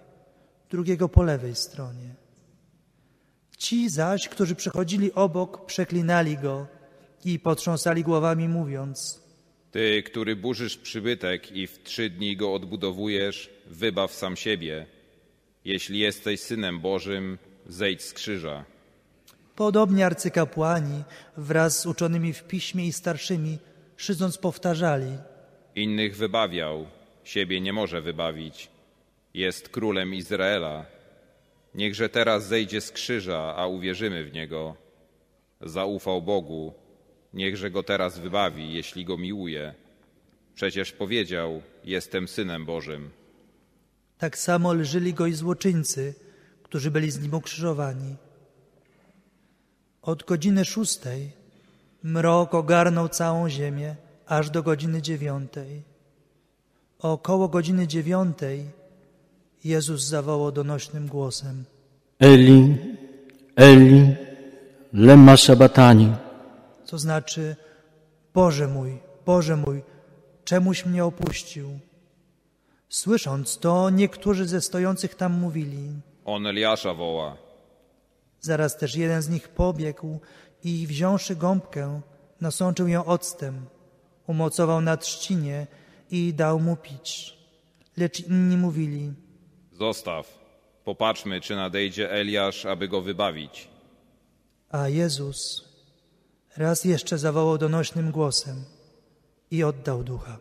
drugiego 0.71 1.09
po 1.09 1.23
lewej 1.23 1.55
stronie. 1.55 2.15
Ci 3.59 3.91
zaś, 3.91 4.29
którzy 4.29 4.55
przechodzili 4.55 5.13
obok, 5.13 5.67
przeklinali 5.67 6.39
go 6.39 6.67
i 7.25 7.39
potrząsali 7.39 8.03
głowami, 8.03 8.49
mówiąc: 8.49 9.23
Ty, 9.71 10.03
który 10.07 10.37
burzysz 10.37 10.77
przybytek 10.77 11.53
i 11.53 11.67
w 11.67 11.83
trzy 11.83 12.11
dni 12.11 12.37
go 12.37 12.55
odbudowujesz, 12.55 13.51
wybaw 13.67 14.13
sam 14.13 14.37
siebie. 14.37 14.87
Jeśli 15.65 15.99
jesteś 15.99 16.41
synem 16.41 16.81
Bożym, 16.81 17.39
zejdź 17.67 18.03
z 18.03 18.13
krzyża. 18.13 18.65
Podobnie 19.57 20.07
arcykapłani 20.07 21.03
wraz 21.37 21.81
z 21.81 21.87
uczonymi 21.87 22.33
w 22.33 22.45
piśmie 22.45 22.87
i 22.87 22.93
starszymi, 22.93 23.59
szydząc, 23.97 24.39
powtarzali: 24.39 25.13
Innych 25.75 26.17
wybawiał, 26.17 26.87
siebie 27.25 27.61
nie 27.61 27.73
może 27.73 28.03
wybawić. 28.03 28.69
Jest 29.35 29.69
królem 29.69 30.15
Izraela. 30.15 30.87
Niechże 31.75 32.09
teraz 32.09 32.47
zejdzie 32.47 32.81
z 32.81 32.91
krzyża, 32.91 33.55
a 33.57 33.67
uwierzymy 33.67 34.25
w 34.25 34.33
niego. 34.33 34.77
Zaufał 35.61 36.23
Bogu, 36.23 36.75
niechże 37.35 37.71
go 37.71 37.83
teraz 37.83 38.19
wybawi, 38.19 38.73
jeśli 38.73 39.05
go 39.05 39.19
miłuje. 39.19 39.75
Przecież 40.55 40.93
powiedział: 40.93 41.63
Jestem 41.85 42.29
synem 42.29 42.65
Bożym. 42.65 43.11
Tak 44.19 44.39
samo 44.39 44.73
lżyli 44.73 45.15
go 45.15 45.27
i 45.27 45.33
złoczyńcy, 45.33 46.15
którzy 46.63 46.91
byli 46.91 47.11
z 47.11 47.21
nim 47.21 47.35
ukrzyżowani. 47.35 48.17
Od 50.03 50.25
godziny 50.25 50.65
szóstej 50.65 51.31
mrok 52.03 52.55
ogarnął 52.55 53.09
całą 53.09 53.49
ziemię 53.49 53.97
aż 54.27 54.51
do 54.51 54.63
godziny 54.63 55.03
dziewiątej. 55.03 55.83
Około 56.99 57.49
godziny 57.49 57.87
dziewiątej 57.87 58.65
Jezus 59.65 60.03
zawołał 60.03 60.53
donośnym 60.53 61.07
głosem: 61.09 61.65
Eli, 62.19 62.77
Eli, 63.57 64.15
lema 64.93 65.37
sabatani. 65.37 66.24
Co 66.85 66.99
znaczy: 66.99 67.57
Boże 68.35 68.69
mój, 68.69 68.99
Boże 69.27 69.57
mój, 69.57 69.83
czemuś 70.45 70.87
mnie 70.87 71.05
opuścił? 71.05 71.79
Słysząc 72.89 73.59
to, 73.59 73.91
niektórzy 73.91 74.47
ze 74.47 74.61
stojących 74.61 75.15
tam 75.15 75.33
mówili. 75.33 75.89
On 76.25 76.47
Eliasza 76.47 76.95
woła. 76.95 77.37
Zaraz 78.41 78.77
też 78.77 78.97
jeden 78.97 79.23
z 79.23 79.29
nich 79.29 79.49
pobiegł 79.49 80.21
i 80.65 80.87
wziąwszy 80.87 81.37
gąbkę, 81.37 82.01
nasączył 82.41 82.89
ją 82.89 83.05
octem, 83.05 83.67
umocował 84.27 84.81
na 84.81 84.97
trzcinie 84.97 85.67
i 86.11 86.35
dał 86.35 86.61
mu 86.61 86.77
pić. 86.77 87.39
Lecz 87.97 88.21
inni 88.21 88.57
mówili, 88.57 89.13
Zostaw, 89.73 90.39
popatrzmy, 90.85 91.41
czy 91.41 91.57
nadejdzie 91.57 92.11
Eliasz, 92.13 92.67
aby 92.67 92.89
go 92.89 93.01
wybawić. 93.01 93.69
a 94.71 94.89
Jezus 94.89 95.65
raz 96.57 96.85
jeszcze 96.85 97.19
zawołał 97.19 97.59
donośnym 97.59 98.11
głosem 98.11 98.65
i 99.51 99.65
oddał 99.65 100.05
ducha. 100.05 100.39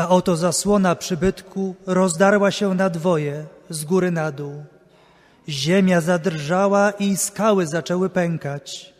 A 0.00 0.08
oto 0.08 0.36
zasłona 0.36 0.96
przybytku 0.96 1.74
rozdarła 1.86 2.50
się 2.50 2.74
na 2.74 2.90
dwoje, 2.90 3.46
z 3.70 3.84
góry 3.84 4.10
na 4.10 4.32
dół. 4.32 4.64
Ziemia 5.48 6.00
zadrżała 6.00 6.90
i 6.90 7.16
skały 7.16 7.66
zaczęły 7.66 8.10
pękać. 8.10 8.94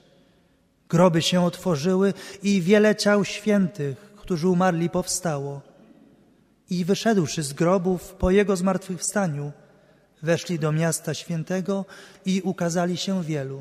Groby 0.89 1.23
się 1.23 1.45
otworzyły 1.45 2.15
i 2.43 2.63
wiele 2.63 2.97
ciał 2.97 3.25
świętych, 3.25 3.97
którzy 4.17 4.49
umarli, 4.49 4.91
powstało. 4.91 5.61
I 6.71 6.85
wyszedłszy 6.85 7.43
z 7.43 7.53
grobów 7.53 8.15
po 8.15 8.31
jego 8.31 8.57
zmartwychwstaniu, 8.57 9.53
weszli 10.23 10.59
do 10.59 10.73
miasta 10.73 11.15
świętego 11.15 11.85
i 12.27 12.41
ukazali 12.45 12.97
się 12.97 13.25
wielu. 13.25 13.61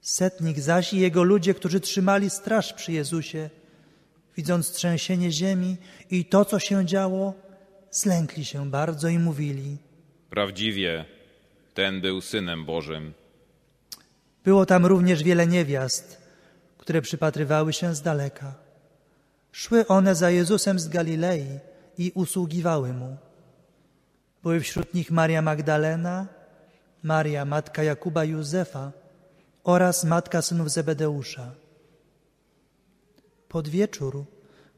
Setnik 0.00 0.60
zaś 0.60 0.92
i 0.92 0.98
jego 0.98 1.22
ludzie, 1.22 1.54
którzy 1.54 1.80
trzymali 1.80 2.30
straż 2.30 2.72
przy 2.72 2.92
Jezusie, 2.92 3.50
widząc 4.36 4.72
trzęsienie 4.72 5.32
ziemi 5.32 5.76
i 6.10 6.24
to, 6.24 6.44
co 6.44 6.58
się 6.58 6.86
działo, 6.86 7.34
zlękli 7.90 8.44
się 8.44 8.70
bardzo 8.70 9.08
i 9.08 9.18
mówili. 9.18 9.76
Prawdziwie, 10.30 11.04
ten 11.74 12.00
był 12.00 12.20
synem 12.20 12.64
Bożym. 12.64 13.12
Było 14.44 14.66
tam 14.66 14.86
również 14.86 15.22
wiele 15.22 15.46
niewiast, 15.46 16.20
które 16.78 17.02
przypatrywały 17.02 17.72
się 17.72 17.94
z 17.94 18.02
daleka. 18.02 18.54
Szły 19.52 19.86
one 19.86 20.14
za 20.14 20.30
Jezusem 20.30 20.78
z 20.78 20.88
Galilei 20.88 21.58
i 21.98 22.12
usługiwały 22.14 22.92
mu. 22.92 23.16
Były 24.42 24.60
wśród 24.60 24.94
nich 24.94 25.10
Maria 25.10 25.42
Magdalena, 25.42 26.26
Maria, 27.02 27.44
matka 27.44 27.82
Jakuba 27.82 28.24
i 28.24 28.30
Józefa 28.30 28.92
oraz 29.64 30.04
matka 30.04 30.42
synów 30.42 30.70
Zebedeusza. 30.70 31.65
Pod 33.56 33.68
wieczór 33.68 34.24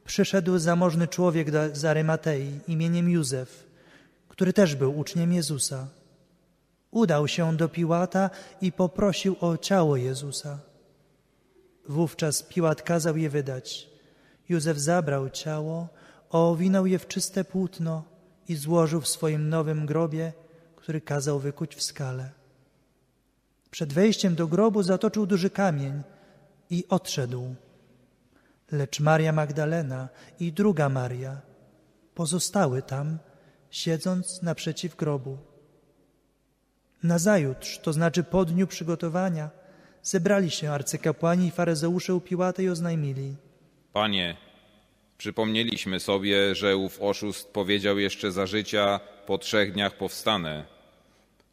przyszedł 0.05 0.57
zamożny 0.57 1.07
człowiek 1.07 1.47
z 1.73 1.85
Arymatei 1.85 2.59
imieniem 2.67 3.09
Józef, 3.09 3.67
który 4.27 4.53
też 4.53 4.75
był 4.75 4.99
uczniem 4.99 5.33
Jezusa. 5.33 5.87
Udał 6.91 7.27
się 7.27 7.57
do 7.57 7.69
Piłata 7.69 8.29
i 8.61 8.71
poprosił 8.71 9.35
o 9.41 9.57
ciało 9.57 9.95
Jezusa. 9.97 10.59
Wówczas 11.89 12.43
Piłat 12.43 12.81
kazał 12.81 13.17
je 13.17 13.29
wydać. 13.29 13.89
Józef 14.49 14.77
zabrał 14.77 15.29
ciało, 15.29 15.87
owinął 16.29 16.85
je 16.85 16.99
w 16.99 17.07
czyste 17.07 17.43
płótno 17.43 18.03
i 18.47 18.55
złożył 18.55 19.01
w 19.01 19.07
swoim 19.07 19.49
nowym 19.49 19.85
grobie, 19.85 20.33
który 20.75 21.01
kazał 21.01 21.39
wykuć 21.39 21.75
w 21.75 21.83
skale. 21.83 22.31
Przed 23.71 23.93
wejściem 23.93 24.35
do 24.35 24.47
grobu 24.47 24.83
zatoczył 24.83 25.25
duży 25.25 25.49
kamień 25.49 26.01
i 26.69 26.85
odszedł. 26.89 27.55
Lecz 28.71 28.99
Maria 28.99 29.31
Magdalena 29.31 30.09
i 30.39 30.51
druga 30.51 30.89
Maria 30.89 31.41
pozostały 32.15 32.81
tam, 32.81 33.17
siedząc 33.71 34.41
naprzeciw 34.41 34.95
grobu. 34.95 35.37
Nazajutrz, 37.03 37.79
to 37.79 37.93
znaczy 37.93 38.23
po 38.23 38.45
dniu 38.45 38.67
przygotowania, 38.67 39.49
zebrali 40.03 40.51
się 40.51 40.71
arcykapłani 40.71 41.47
i 41.47 41.51
faryzeusze 41.51 42.15
u 42.15 42.21
Piłata 42.21 42.61
i 42.61 42.69
oznajmili. 42.69 43.35
Panie, 43.93 44.37
przypomnieliśmy 45.17 45.99
sobie, 45.99 46.55
że 46.55 46.77
ów 46.77 47.01
oszust 47.01 47.53
powiedział 47.53 47.99
jeszcze 47.99 48.31
za 48.31 48.45
życia, 48.45 48.99
po 49.25 49.37
trzech 49.37 49.73
dniach 49.73 49.97
powstanę. 49.97 50.65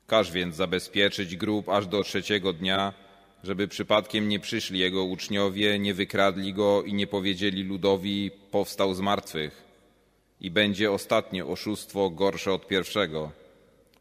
Każ 0.07 0.33
więc 0.33 0.57
zabezpieczyć 0.57 1.37
grób 1.37 1.69
aż 1.69 1.87
do 1.87 2.03
trzeciego 2.03 2.53
dnia, 2.53 2.93
żeby 3.45 3.69
przypadkiem 3.69 4.29
nie 4.29 4.41
przyszli 4.41 4.79
jego 4.79 5.05
uczniowie, 5.05 5.79
nie 5.79 5.95
wykradli 5.95 6.55
go 6.55 6.83
i 6.83 6.95
nie 6.95 7.07
powiedzieli 7.07 7.63
ludowi, 7.63 8.31
powstał 8.51 8.95
z 8.95 9.01
martwych. 9.01 9.65
I 10.41 10.51
będzie 10.51 10.93
ostatnie 10.93 11.47
oszustwo 11.47 12.11
gorsze 12.11 12.53
od 12.53 12.67
pierwszego. 12.67 13.33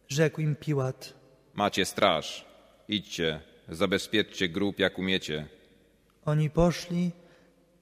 Rzekł 0.08 0.42
im 0.42 0.56
Piłat. 0.56 1.14
Macie 1.54 1.86
straż, 1.86 2.46
idźcie, 2.88 3.42
zabezpieczcie 3.70 4.50
grób 4.50 4.80
jak 4.80 5.00
umiecie. 5.00 5.48
Oni 6.26 6.50
poszli 6.50 7.12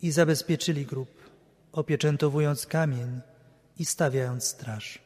i 0.02 0.12
zabezpieczyli 0.12 0.86
grób, 0.86 1.10
opieczętowując 1.72 2.66
kamień 2.66 3.22
i 3.80 3.86
stawiając 3.86 4.44
straż. 4.44 5.00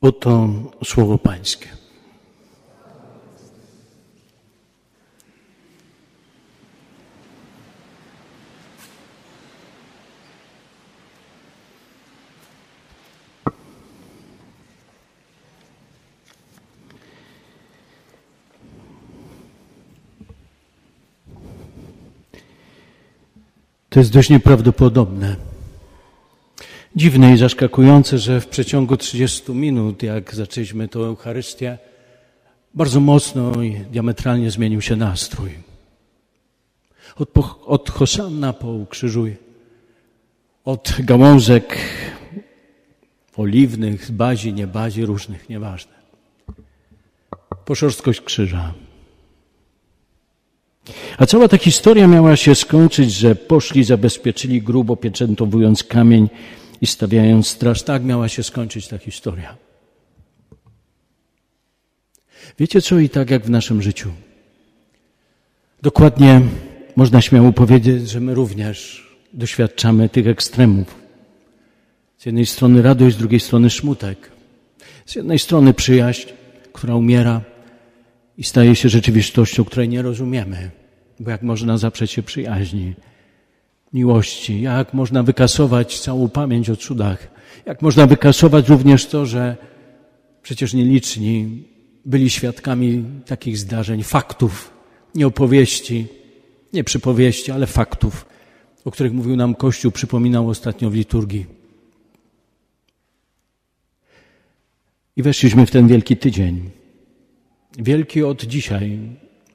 Oto 0.00 0.48
słowo 0.84 1.18
Pańskie. 1.18 1.81
To 23.92 23.98
jest 23.98 24.12
dość 24.12 24.30
nieprawdopodobne. 24.30 25.36
Dziwne 26.96 27.32
i 27.32 27.36
zaskakujące, 27.36 28.18
że 28.18 28.40
w 28.40 28.46
przeciągu 28.46 28.96
30 28.96 29.52
minut, 29.52 30.02
jak 30.02 30.34
zaczęliśmy 30.34 30.88
tę 30.88 30.98
Eucharystię, 30.98 31.78
bardzo 32.74 33.00
mocno 33.00 33.62
i 33.62 33.74
diametralnie 33.74 34.50
zmienił 34.50 34.80
się 34.80 34.96
nastrój. 34.96 35.50
Od, 37.16 37.28
od 37.66 37.90
Hosanna 37.90 38.52
po 38.52 38.68
ukrzyżuj, 38.68 39.36
od 40.64 40.92
gałązek 40.98 41.78
oliwnych, 43.36 44.10
bazi, 44.10 44.52
nie 44.52 44.66
bazi, 44.66 45.04
różnych, 45.04 45.48
nieważne. 45.48 45.92
Po 47.64 47.74
szorstkość 47.74 48.20
krzyża. 48.20 48.74
A 51.18 51.26
cała 51.26 51.48
ta 51.48 51.58
historia 51.58 52.06
miała 52.06 52.36
się 52.36 52.54
skończyć, 52.54 53.12
że 53.12 53.34
poszli, 53.34 53.84
zabezpieczyli 53.84 54.62
grubo, 54.62 54.96
pieczętowując 54.96 55.84
kamień 55.84 56.28
i 56.80 56.86
stawiając 56.86 57.48
straż. 57.48 57.82
Tak 57.82 58.04
miała 58.04 58.28
się 58.28 58.42
skończyć 58.42 58.88
ta 58.88 58.98
historia. 58.98 59.56
Wiecie 62.58 62.82
co? 62.82 62.98
I 62.98 63.08
tak 63.08 63.30
jak 63.30 63.44
w 63.46 63.50
naszym 63.50 63.82
życiu. 63.82 64.10
Dokładnie 65.82 66.40
można 66.96 67.20
śmiało 67.20 67.52
powiedzieć, 67.52 68.10
że 68.10 68.20
my 68.20 68.34
również 68.34 69.06
doświadczamy 69.32 70.08
tych 70.08 70.26
ekstremów. 70.26 70.94
Z 72.18 72.26
jednej 72.26 72.46
strony 72.46 72.82
radość, 72.82 73.16
z 73.16 73.18
drugiej 73.18 73.40
strony 73.40 73.70
smutek. 73.70 74.32
Z 75.06 75.16
jednej 75.16 75.38
strony 75.38 75.74
przyjaźń, 75.74 76.28
która 76.72 76.94
umiera 76.94 77.40
i 78.38 78.44
staje 78.44 78.76
się 78.76 78.88
rzeczywistością, 78.88 79.64
której 79.64 79.88
nie 79.88 80.02
rozumiemy. 80.02 80.70
Bo 81.20 81.30
jak 81.30 81.42
można 81.42 81.78
zaprzeć 81.78 82.10
się 82.10 82.22
przyjaźni, 82.22 82.94
miłości? 83.92 84.60
Jak 84.60 84.94
można 84.94 85.22
wykasować 85.22 86.00
całą 86.00 86.28
pamięć 86.28 86.70
o 86.70 86.76
cudach? 86.76 87.30
Jak 87.66 87.82
można 87.82 88.06
wykasować 88.06 88.68
również 88.68 89.06
to, 89.06 89.26
że 89.26 89.56
przecież 90.42 90.74
nieliczni 90.74 91.64
byli 92.04 92.30
świadkami 92.30 93.04
takich 93.26 93.58
zdarzeń, 93.58 94.02
faktów, 94.02 94.70
nie 95.14 95.26
opowieści, 95.26 96.06
nie 96.72 96.84
przypowieści, 96.84 97.52
ale 97.52 97.66
faktów, 97.66 98.26
o 98.84 98.90
których 98.90 99.12
mówił 99.12 99.36
nam 99.36 99.54
Kościół, 99.54 99.92
przypominał 99.92 100.48
ostatnio 100.48 100.90
w 100.90 100.94
liturgii. 100.94 101.46
I 105.16 105.22
weszliśmy 105.22 105.66
w 105.66 105.70
ten 105.70 105.88
wielki 105.88 106.16
tydzień. 106.16 106.70
Wielki 107.78 108.22
od 108.22 108.44
dzisiaj 108.44 108.98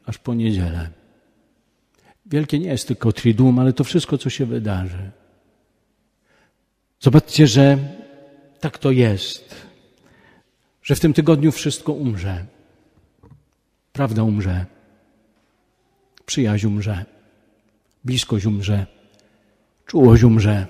aż 0.05 0.17
po 0.17 0.33
niedzielę. 0.33 0.89
Wielkie 2.25 2.59
nie 2.59 2.69
jest 2.69 2.87
tylko 2.87 3.13
triduum, 3.13 3.59
ale 3.59 3.73
to 3.73 3.83
wszystko, 3.83 4.17
co 4.17 4.29
się 4.29 4.45
wydarzy. 4.45 5.11
Zobaczcie, 6.99 7.47
że 7.47 7.77
tak 8.59 8.77
to 8.77 8.91
jest, 8.91 9.55
że 10.83 10.95
w 10.95 10.99
tym 10.99 11.13
tygodniu 11.13 11.51
wszystko 11.51 11.93
umrze. 11.93 12.45
Prawda 13.93 14.23
umrze. 14.23 14.65
Przyjaźń 16.25 16.67
umrze. 16.67 17.05
Bliskość 18.03 18.45
umrze. 18.45 18.85
Czułość 19.85 20.23
umrze. 20.23 20.65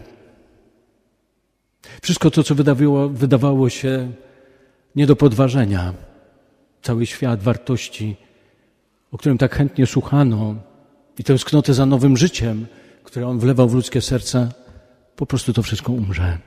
Wszystko 2.01 2.31
to, 2.31 2.43
co 2.43 2.55
wydawało, 2.55 3.09
wydawało 3.09 3.69
się 3.69 4.11
nie 4.95 5.07
do 5.07 5.15
podważenia, 5.15 5.93
cały 6.87 7.05
świat 7.05 7.43
wartości, 7.43 8.15
o 9.11 9.17
którym 9.17 9.37
tak 9.37 9.55
chętnie 9.55 9.85
słuchano, 9.85 10.55
i 11.19 11.23
tęsknotę 11.23 11.73
za 11.73 11.85
nowym 11.85 12.17
życiem, 12.17 12.67
które 13.03 13.27
On 13.27 13.39
wlewał 13.39 13.69
w 13.69 13.73
ludzkie 13.73 14.01
serca, 14.01 14.51
po 15.15 15.25
prostu 15.25 15.53
to 15.53 15.63
wszystko 15.63 15.91
umrze. 15.91 16.37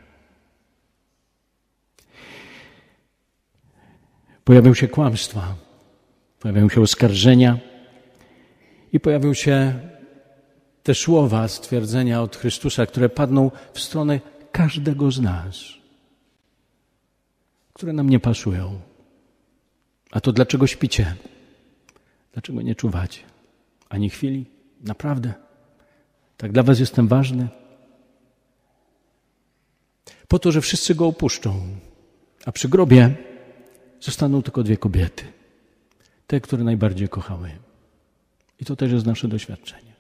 Pojawią 4.45 4.75
się 4.75 4.89
kłamstwa, 4.89 5.55
pojawią 6.41 6.69
się 6.69 6.81
oskarżenia 6.81 7.59
i 8.93 9.01
pojawią 9.01 9.35
się 9.35 9.81
te 10.83 10.95
słowa, 10.95 11.49
stwierdzenia 11.49 12.23
od 12.23 12.37
Chrystusa, 12.37 12.87
które 12.87 13.09
padną 13.09 13.51
w 13.73 13.81
stronę 13.81 14.21
każdego 14.53 15.11
z 15.11 15.21
nas, 15.21 15.57
które 17.73 17.93
nam 17.93 18.11
nie 18.11 18.21
pasują. 18.21 18.90
A 20.11 20.21
to 20.21 20.33
dlaczego 20.33 20.67
śpicie? 20.67 21.15
Dlaczego 22.33 22.63
nie 22.63 22.75
czuwacie? 22.75 23.21
Ani 23.89 24.11
chwili? 24.11 24.47
Naprawdę. 24.81 25.35
Tak 26.37 26.53
dla 26.53 26.63
Was 26.63 26.81
jestem 26.81 27.09
ważny. 27.09 27.49
Po 30.29 30.39
to, 30.39 30.53
że 30.53 30.61
wszyscy 30.61 30.95
go 30.95 31.07
opuszczą, 31.07 31.63
a 32.47 32.53
przy 32.53 32.69
grobie 32.69 33.15
zostaną 34.01 34.43
tylko 34.43 34.63
dwie 34.63 34.77
kobiety. 34.77 35.25
Te, 36.27 36.41
które 36.41 36.65
najbardziej 36.65 37.09
kochały. 37.09 37.51
I 38.61 38.65
to 38.65 38.77
też 38.77 38.93
jest 38.93 39.07
nasze 39.07 39.29
doświadczenie. 39.29 39.93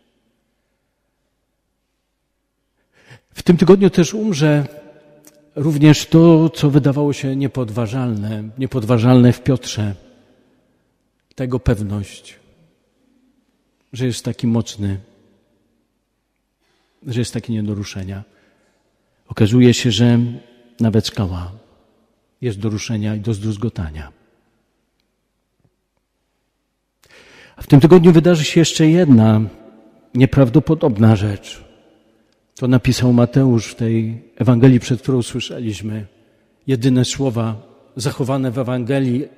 W 3.34 3.42
tym 3.42 3.56
tygodniu 3.56 3.90
też 3.90 4.14
umrze 4.14 4.66
również 5.56 6.06
to, 6.06 6.50
co 6.50 6.70
wydawało 6.70 7.12
się 7.12 7.36
niepodważalne, 7.36 8.48
niepodważalne 8.58 9.32
w 9.32 9.42
Piotrze. 9.42 9.94
Tego 11.34 11.60
pewność, 11.60 12.36
że 13.92 14.06
jest 14.06 14.24
taki 14.24 14.46
mocny, 14.46 15.00
że 17.06 17.20
jest 17.20 17.34
taki 17.34 17.52
nie 17.52 17.62
do 17.62 17.74
ruszenia. 17.74 18.22
Okazuje 19.28 19.74
się, 19.74 19.90
że 19.90 20.18
nawet 20.80 21.06
skała 21.06 21.52
jest 22.40 22.58
do 22.58 22.68
ruszenia 22.68 23.14
i 23.14 23.20
do 23.20 23.34
zdruzgotania. 23.34 24.12
A 27.56 27.62
w 27.62 27.66
tym 27.66 27.80
tygodniu 27.80 28.12
wydarzy 28.12 28.44
się 28.44 28.60
jeszcze 28.60 28.86
jedna 28.86 29.40
nieprawdopodobna 30.14 31.16
rzecz. 31.16 31.69
To 32.60 32.68
napisał 32.68 33.12
Mateusz 33.12 33.66
w 33.66 33.74
tej 33.74 34.22
Ewangelii, 34.36 34.80
przed 34.80 35.02
którą 35.02 35.22
słyszeliśmy. 35.22 36.06
Jedyne 36.66 37.04
słowa 37.04 37.62
zachowane 37.96 38.50
w 38.50 38.58
Ewangelii, 38.58 39.28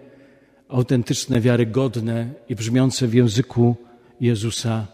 autentyczne, 0.69 1.41
wiarygodne 1.41 2.35
i 2.49 2.57
brzmiące 2.57 3.07
w 3.07 3.15
języku 3.15 3.77
Jezusa. 4.21 4.87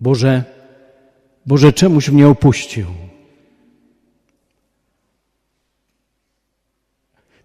Boże, 0.00 0.44
Boże, 1.46 1.72
czemuś 1.72 2.08
mnie 2.08 2.28
opuścił? 2.28 2.86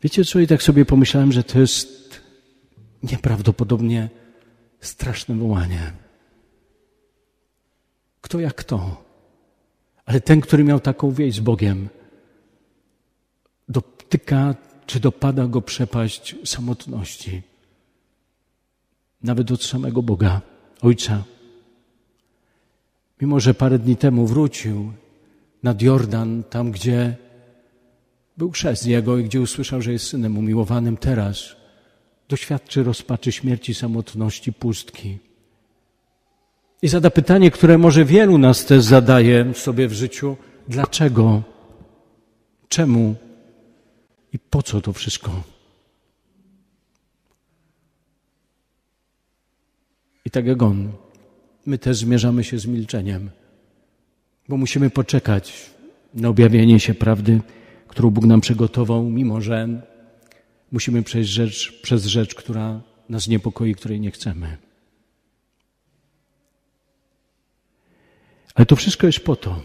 Wiecie 0.04 0.26
co? 0.26 0.40
I 0.40 0.48
tak 0.48 0.64
sobie 0.64 0.86
pomyślałem, 0.86 1.32
że 1.32 1.44
to 1.44 1.60
jest 1.60 2.22
nieprawdopodobnie 3.12 4.10
straszne 4.82 5.36
wołanie. 5.36 5.92
Kto 8.22 8.40
jak 8.40 8.56
kto? 8.56 9.03
Ale 10.06 10.22
ten, 10.22 10.42
który 10.42 10.64
miał 10.64 10.80
taką 10.80 11.12
wieść 11.12 11.38
z 11.38 11.40
Bogiem, 11.40 11.90
dotyka 13.70 14.56
czy 14.86 15.00
dopada 15.00 15.48
go 15.48 15.62
przepaść 15.62 16.36
samotności 16.46 17.42
nawet 19.24 19.52
od 19.52 19.64
samego 19.64 20.04
Boga, 20.04 20.42
Ojca. 20.82 21.24
Mimo, 23.22 23.40
że 23.40 23.54
parę 23.54 23.80
dni 23.80 23.96
temu 23.96 24.28
wrócił 24.28 24.94
nad 25.64 25.82
Jordan, 25.82 26.44
tam 26.44 26.72
gdzie 26.72 27.16
był 28.38 28.52
chrzest 28.52 28.86
Jego 28.86 29.18
i 29.18 29.24
gdzie 29.24 29.42
usłyszał, 29.42 29.82
że 29.82 29.92
jest 29.92 30.08
Synem 30.08 30.38
umiłowanym, 30.38 30.98
teraz 30.98 31.56
doświadczy 32.30 32.84
rozpaczy 32.84 33.32
śmierci, 33.32 33.74
samotności, 33.74 34.54
pustki. 34.54 35.18
I 36.84 36.88
zada 36.88 37.10
pytanie, 37.10 37.52
które 37.52 37.78
może 37.78 38.06
wielu 38.06 38.38
nas 38.38 38.66
też 38.66 38.84
zadaje 38.84 39.54
sobie 39.54 39.88
w 39.88 39.94
życiu. 39.94 40.38
Dlaczego? 40.68 41.44
Czemu? 42.68 43.16
I 44.34 44.40
po 44.40 44.64
co 44.64 44.82
to 44.82 44.94
wszystko? 44.94 45.44
I 50.26 50.30
tak 50.30 50.46
jak 50.46 50.62
on, 50.62 50.92
my 51.66 51.78
też 51.78 51.98
zmierzamy 51.98 52.44
się 52.44 52.60
z 52.60 52.66
milczeniem, 52.66 53.30
bo 54.50 54.58
musimy 54.58 54.90
poczekać 54.90 55.70
na 56.14 56.30
objawienie 56.30 56.80
się 56.80 56.94
prawdy, 56.94 57.42
którą 57.88 58.10
Bóg 58.10 58.26
nam 58.26 58.42
przygotował, 58.42 59.04
mimo 59.04 59.42
że 59.42 59.82
musimy 60.72 61.04
przejść 61.04 61.30
rzecz, 61.30 61.82
przez 61.82 62.06
rzecz, 62.06 62.36
która 62.36 62.82
nas 63.10 63.28
niepokoi, 63.28 63.76
której 63.76 64.00
nie 64.00 64.12
chcemy. 64.12 64.63
Ale 68.56 68.66
to 68.66 68.76
wszystko 68.76 69.08
jest 69.08 69.20
po 69.20 69.36
to. 69.36 69.62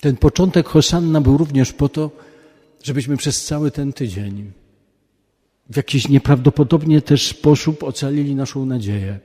Ten 0.00 0.16
początek 0.16 0.68
Hosanna 0.68 1.20
był 1.20 1.36
również 1.36 1.72
po 1.72 1.88
to, 1.88 2.10
żebyśmy 2.82 3.16
przez 3.16 3.44
cały 3.44 3.70
ten 3.70 3.92
tydzień 3.92 4.52
w 5.70 5.76
jakiś 5.76 6.08
nieprawdopodobnie 6.08 7.02
też 7.02 7.26
sposób 7.26 7.82
ocalili 7.82 8.34
naszą 8.34 8.66
nadzieję. 8.66 9.18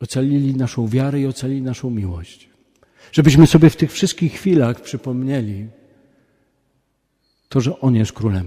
Ocalili 0.00 0.56
naszą 0.56 0.88
wiarę 0.88 1.20
i 1.20 1.26
ocalili 1.26 1.62
naszą 1.62 1.90
miłość. 1.90 2.48
Żebyśmy 3.12 3.46
sobie 3.46 3.70
w 3.70 3.76
tych 3.76 3.92
wszystkich 3.92 4.32
chwilach 4.32 4.80
przypomnieli 4.80 5.68
to, 7.48 7.60
że 7.60 7.80
On 7.80 7.94
jest 7.94 8.12
królem 8.12 8.46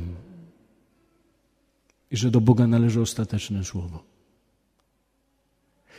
i 2.11 2.17
że 2.17 2.31
do 2.31 2.41
Boga 2.41 2.67
należy 2.67 3.01
ostateczne 3.01 3.63
słowo. 3.63 4.03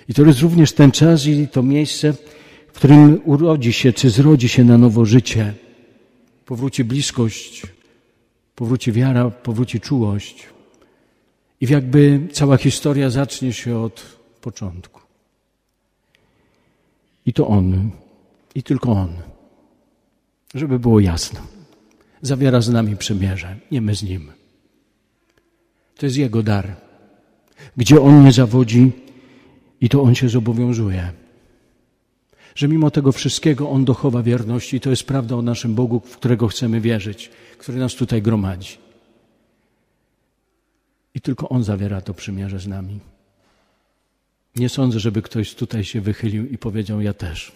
I 0.08 0.14
to 0.14 0.22
jest 0.22 0.40
również 0.40 0.72
ten 0.72 0.92
czas 0.92 1.26
i 1.26 1.48
to 1.48 1.62
miejsce, 1.62 2.14
w 2.72 2.76
którym 2.76 3.20
urodzi 3.24 3.72
się, 3.72 3.92
czy 3.92 4.10
zrodzi 4.10 4.48
się 4.48 4.64
na 4.64 4.78
nowo 4.78 5.04
życie, 5.04 5.54
powróci 6.46 6.84
bliskość, 6.84 7.62
powróci 8.54 8.92
wiara, 8.92 9.30
powróci 9.30 9.80
czułość. 9.80 10.46
I 11.60 11.66
jakby 11.66 12.28
cała 12.32 12.56
historia 12.56 13.10
zacznie 13.10 13.52
się 13.52 13.78
od 13.78 14.02
początku. 14.40 15.00
I 17.26 17.32
to 17.32 17.46
On, 17.46 17.90
i 18.54 18.62
tylko 18.62 18.92
On, 18.92 19.12
żeby 20.54 20.78
było 20.78 21.00
jasno, 21.00 21.40
zawiera 22.22 22.60
z 22.60 22.68
nami 22.68 22.96
przymierze, 22.96 23.56
nie 23.70 23.80
my 23.80 23.94
z 23.94 24.02
Nim. 24.02 24.32
To 25.96 26.06
jest 26.06 26.16
Jego 26.16 26.42
dar. 26.42 26.76
Gdzie 27.76 28.00
On 28.00 28.24
nie 28.24 28.32
zawodzi, 28.32 28.92
i 29.80 29.88
to 29.88 30.02
On 30.02 30.14
się 30.14 30.28
zobowiązuje. 30.28 31.12
Że 32.54 32.68
mimo 32.68 32.90
tego 32.90 33.12
wszystkiego 33.12 33.70
On 33.70 33.84
dochowa 33.84 34.22
wierności. 34.22 34.76
I 34.76 34.80
to 34.80 34.90
jest 34.90 35.04
prawda 35.04 35.36
o 35.36 35.42
naszym 35.42 35.74
Bogu, 35.74 36.00
w 36.00 36.16
którego 36.16 36.48
chcemy 36.48 36.80
wierzyć, 36.80 37.30
który 37.58 37.78
nas 37.78 37.94
tutaj 37.94 38.22
gromadzi. 38.22 38.78
I 41.14 41.20
tylko 41.20 41.48
On 41.48 41.64
zawiera 41.64 42.00
to 42.00 42.14
przymierze 42.14 42.60
z 42.60 42.66
nami. 42.66 43.00
Nie 44.56 44.68
sądzę, 44.68 45.00
żeby 45.00 45.22
ktoś 45.22 45.54
tutaj 45.54 45.84
się 45.84 46.00
wychylił 46.00 46.46
i 46.46 46.58
powiedział: 46.58 47.00
Ja 47.00 47.14
też. 47.14 47.52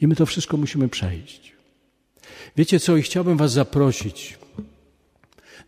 I 0.00 0.06
my 0.06 0.16
to 0.16 0.26
wszystko 0.26 0.56
musimy 0.56 0.88
przejść. 0.88 1.52
Wiecie 2.56 2.80
co? 2.80 2.96
I 2.96 3.02
chciałbym 3.02 3.36
Was 3.36 3.52
zaprosić 3.52 4.38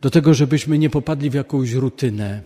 do 0.01 0.11
tego, 0.11 0.35
żebyśmy 0.35 0.79
nie 0.79 0.91
popadli 0.91 1.31
w 1.31 1.35
jakąś 1.35 1.73
rutynę, 1.73 2.43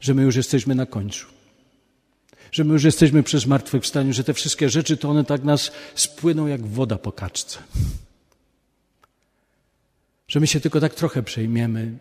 że 0.00 0.14
my 0.14 0.22
już 0.22 0.36
jesteśmy 0.36 0.74
na 0.74 0.86
końcu. 0.86 1.35
Że 2.52 2.64
my 2.64 2.72
już 2.72 2.84
jesteśmy 2.84 3.22
przy 3.22 3.38
zmartwychwstaniu, 3.38 4.12
że 4.12 4.24
te 4.24 4.34
wszystkie 4.34 4.68
rzeczy 4.68 4.96
to 4.96 5.10
one 5.10 5.24
tak 5.24 5.44
nas 5.44 5.72
spłyną 5.94 6.46
jak 6.46 6.66
woda 6.66 6.98
po 6.98 7.12
kaczce. 7.12 7.58
Że 10.28 10.40
my 10.40 10.46
się 10.46 10.60
tylko 10.60 10.80
tak 10.80 10.94
trochę 10.94 11.22
przejmiemy 11.22 11.98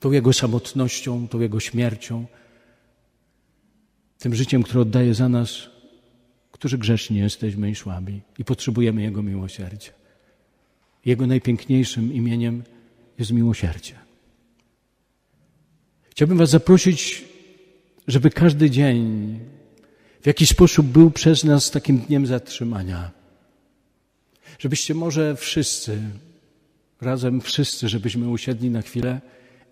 tą 0.00 0.12
Jego 0.12 0.32
samotnością, 0.32 1.28
tą 1.28 1.40
Jego 1.40 1.60
śmiercią, 1.60 2.26
tym 4.18 4.34
życiem, 4.34 4.62
które 4.62 4.80
oddaje 4.80 5.14
za 5.14 5.28
nas, 5.28 5.70
którzy 6.52 6.78
grzeszni 6.78 7.18
jesteśmy 7.18 7.70
i 7.70 7.74
słabi 7.74 8.20
i 8.38 8.44
potrzebujemy 8.44 9.02
Jego 9.02 9.22
miłosierdzia. 9.22 9.92
Jego 11.04 11.26
najpiękniejszym 11.26 12.12
imieniem 12.12 12.62
jest 13.18 13.30
miłosierdzie. 13.32 13.94
Chciałbym 16.10 16.38
Was 16.38 16.50
zaprosić, 16.50 17.24
żeby 18.08 18.30
każdy 18.30 18.70
dzień 18.70 19.38
w 20.22 20.26
jakiś 20.26 20.48
sposób 20.48 20.86
był 20.86 21.10
przez 21.10 21.44
nas 21.44 21.70
takim 21.70 21.98
dniem 21.98 22.26
zatrzymania. 22.26 23.10
Żebyście 24.58 24.94
może 24.94 25.36
wszyscy, 25.36 25.98
razem 27.00 27.40
wszyscy, 27.40 27.88
żebyśmy 27.88 28.28
usiedli 28.28 28.70
na 28.70 28.82
chwilę 28.82 29.20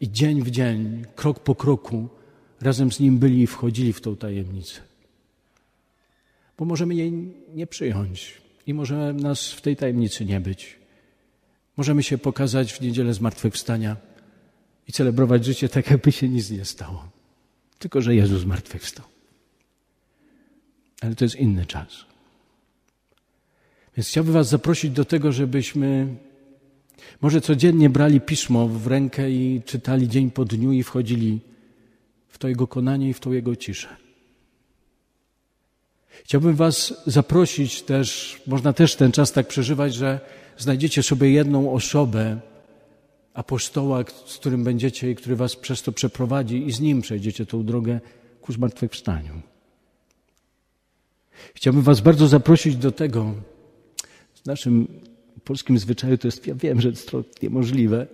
i 0.00 0.10
dzień 0.10 0.42
w 0.42 0.50
dzień, 0.50 1.04
krok 1.16 1.40
po 1.40 1.54
kroku, 1.54 2.08
razem 2.60 2.92
z 2.92 3.00
Nim 3.00 3.18
byli 3.18 3.42
i 3.42 3.46
wchodzili 3.46 3.92
w 3.92 4.00
tą 4.00 4.16
tajemnicę. 4.16 4.80
Bo 6.58 6.64
możemy 6.64 6.94
jej 6.94 7.12
nie 7.54 7.66
przyjąć 7.66 8.40
i 8.66 8.74
może 8.74 9.12
nas 9.12 9.52
w 9.52 9.60
tej 9.60 9.76
tajemnicy 9.76 10.24
nie 10.24 10.40
być. 10.40 10.78
Możemy 11.76 12.02
się 12.02 12.18
pokazać 12.18 12.72
w 12.72 12.80
niedzielę 12.80 13.14
zmartwychwstania 13.14 13.96
i 14.88 14.92
celebrować 14.92 15.44
życie 15.44 15.68
tak, 15.68 15.90
jakby 15.90 16.12
się 16.12 16.28
nic 16.28 16.50
nie 16.50 16.64
stało. 16.64 17.09
Tylko, 17.80 18.02
że 18.02 18.14
Jezus 18.14 18.40
zmartwychwstał. 18.40 19.06
Ale 21.00 21.14
to 21.14 21.24
jest 21.24 21.36
inny 21.36 21.66
czas. 21.66 22.04
Więc 23.96 24.08
chciałbym 24.08 24.32
Was 24.34 24.48
zaprosić 24.48 24.90
do 24.90 25.04
tego, 25.04 25.32
żebyśmy 25.32 26.06
może 27.20 27.40
codziennie 27.40 27.90
brali 27.90 28.20
pismo 28.20 28.68
w 28.68 28.86
rękę 28.86 29.30
i 29.30 29.62
czytali 29.66 30.08
dzień 30.08 30.30
po 30.30 30.44
dniu 30.44 30.72
i 30.72 30.82
wchodzili 30.82 31.40
w 32.28 32.38
to 32.38 32.48
Jego 32.48 32.66
konanie 32.66 33.08
i 33.08 33.14
w 33.14 33.20
tą 33.20 33.32
Jego 33.32 33.56
ciszę. 33.56 33.96
Chciałbym 36.24 36.56
Was 36.56 37.02
zaprosić 37.06 37.82
też, 37.82 38.40
można 38.46 38.72
też 38.72 38.96
ten 38.96 39.12
czas 39.12 39.32
tak 39.32 39.48
przeżywać, 39.48 39.94
że 39.94 40.20
znajdziecie 40.58 41.02
sobie 41.02 41.30
jedną 41.30 41.72
osobę, 41.72 42.40
apostoła, 43.34 44.04
z 44.26 44.38
którym 44.38 44.64
będziecie 44.64 45.10
i 45.10 45.14
który 45.14 45.36
was 45.36 45.56
przez 45.56 45.82
to 45.82 45.92
przeprowadzi 45.92 46.66
i 46.66 46.72
z 46.72 46.80
nim 46.80 47.02
przejdziecie 47.02 47.46
tą 47.46 47.64
drogę 47.64 48.00
ku 48.40 48.52
zmartwychwstaniu. 48.52 49.42
Chciałbym 51.54 51.82
was 51.82 52.00
bardzo 52.00 52.28
zaprosić 52.28 52.76
do 52.76 52.92
tego. 52.92 53.34
W 54.34 54.46
naszym 54.46 54.88
polskim 55.44 55.78
zwyczaju 55.78 56.18
to 56.18 56.28
jest, 56.28 56.46
ja 56.46 56.54
wiem, 56.54 56.80
że 56.80 56.88
jest 56.88 57.10
to 57.10 57.24
niemożliwe, 57.42 58.06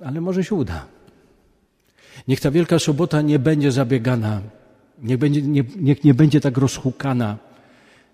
ale 0.00 0.20
może 0.20 0.44
się 0.44 0.54
uda. 0.54 0.86
Niech 2.28 2.40
ta 2.40 2.50
Wielka 2.50 2.78
Sobota 2.78 3.22
nie 3.22 3.38
będzie 3.38 3.72
zabiegana, 3.72 4.42
niech, 5.02 5.18
będzie, 5.18 5.42
nie, 5.42 5.64
niech 5.76 6.04
nie 6.04 6.14
będzie 6.14 6.40
tak 6.40 6.58
rozhukana. 6.58 7.38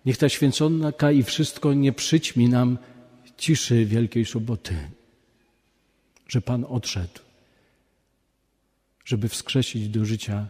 Niech 0.07 0.17
ta 0.17 0.29
święconka 0.29 1.13
i 1.13 1.23
wszystko 1.23 1.75
nie 1.75 1.93
przyćmi 1.93 2.49
nam 2.49 2.79
ciszy 3.37 3.85
Wielkiej 3.85 4.25
Soboty 4.25 4.75
że 6.29 6.41
Pan 6.41 6.65
odszedł, 6.69 7.21
żeby 9.05 9.29
wskrzesić 9.29 9.89
do 9.89 10.05
życia 10.05 10.49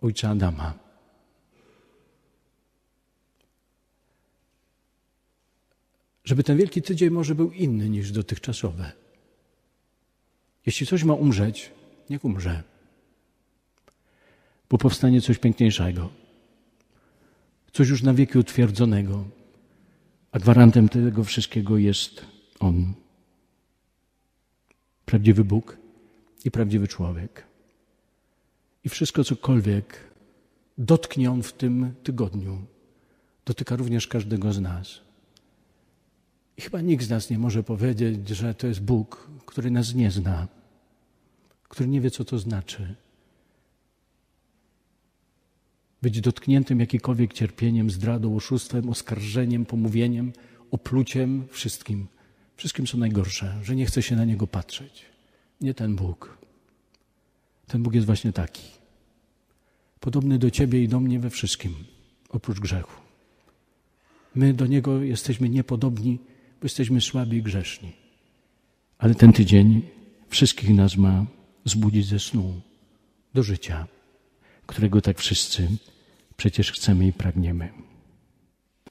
ojca 0.00 0.30
Adama. 0.30 0.78
Żeby 6.24 6.44
ten 6.44 6.58
wielki 6.58 6.82
tydzień 6.82 7.10
może 7.10 7.34
był 7.34 7.50
inny 7.50 7.88
niż 7.88 8.12
dotychczasowe. 8.12 8.92
Jeśli 10.66 10.86
coś 10.86 11.04
ma 11.04 11.14
umrzeć, 11.14 11.70
niech 12.10 12.24
umrze, 12.24 12.62
bo 14.70 14.78
powstanie 14.78 15.20
coś 15.20 15.38
piękniejszego, 15.38 16.10
coś 17.72 17.88
już 17.88 18.02
na 18.02 18.14
wieki 18.14 18.38
utwierdzonego, 18.38 19.24
a 20.32 20.38
gwarantem 20.38 20.88
tego 20.88 21.24
wszystkiego 21.24 21.78
jest 21.78 22.26
On 22.60 22.94
prawdziwy 25.10 25.44
Bóg 25.44 25.76
i 26.44 26.50
prawdziwy 26.50 26.88
człowiek. 26.88 27.44
I 28.84 28.88
wszystko, 28.88 29.24
cokolwiek 29.24 29.86
dotknie 30.78 31.30
On 31.30 31.42
w 31.42 31.52
tym 31.52 31.94
tygodniu, 32.02 32.62
dotyka 33.44 33.76
również 33.76 34.06
każdego 34.06 34.52
z 34.52 34.60
nas. 34.60 35.00
I 36.56 36.60
chyba 36.62 36.80
nikt 36.80 37.04
z 37.04 37.10
nas 37.10 37.30
nie 37.30 37.38
może 37.38 37.62
powiedzieć, 37.62 38.28
że 38.28 38.54
to 38.54 38.66
jest 38.66 38.82
Bóg, 38.82 39.30
który 39.46 39.70
nas 39.70 39.94
nie 39.94 40.10
zna, 40.10 40.48
który 41.68 41.88
nie 41.88 42.00
wie, 42.00 42.10
co 42.10 42.24
to 42.24 42.38
znaczy. 42.38 42.94
Być 46.02 46.20
dotkniętym 46.20 46.80
jakikolwiek 46.80 47.32
cierpieniem, 47.32 47.90
zdradą, 47.90 48.36
oszustwem, 48.36 48.88
oskarżeniem, 48.88 49.66
pomówieniem, 49.66 50.32
opluciem, 50.70 51.48
wszystkim– 51.50 52.06
Wszystkim 52.60 52.86
co 52.86 52.98
najgorsze, 52.98 53.58
że 53.62 53.76
nie 53.76 53.86
chce 53.86 54.02
się 54.02 54.16
na 54.16 54.24
niego 54.24 54.46
patrzeć. 54.46 55.04
Nie 55.60 55.74
ten 55.74 55.96
Bóg. 55.96 56.38
Ten 57.66 57.82
Bóg 57.82 57.94
jest 57.94 58.06
właśnie 58.06 58.32
taki. 58.32 58.62
Podobny 60.00 60.38
do 60.38 60.50
ciebie 60.50 60.82
i 60.82 60.88
do 60.88 61.00
mnie 61.00 61.20
we 61.20 61.30
wszystkim, 61.30 61.74
oprócz 62.28 62.60
grzechu. 62.60 63.00
My 64.34 64.54
do 64.54 64.66
niego 64.66 65.02
jesteśmy 65.02 65.48
niepodobni, 65.48 66.18
bo 66.60 66.64
jesteśmy 66.64 67.00
słabi 67.00 67.36
i 67.36 67.42
grzeszni. 67.42 67.92
Ale 68.98 69.14
ten 69.14 69.32
tydzień 69.32 69.82
wszystkich 70.28 70.70
nas 70.70 70.96
ma 70.96 71.26
zbudzić 71.64 72.06
ze 72.06 72.18
snu 72.18 72.60
do 73.34 73.42
życia, 73.42 73.86
którego 74.66 75.00
tak 75.00 75.18
wszyscy 75.18 75.68
przecież 76.36 76.72
chcemy 76.72 77.06
i 77.06 77.12
pragniemy. 77.12 77.89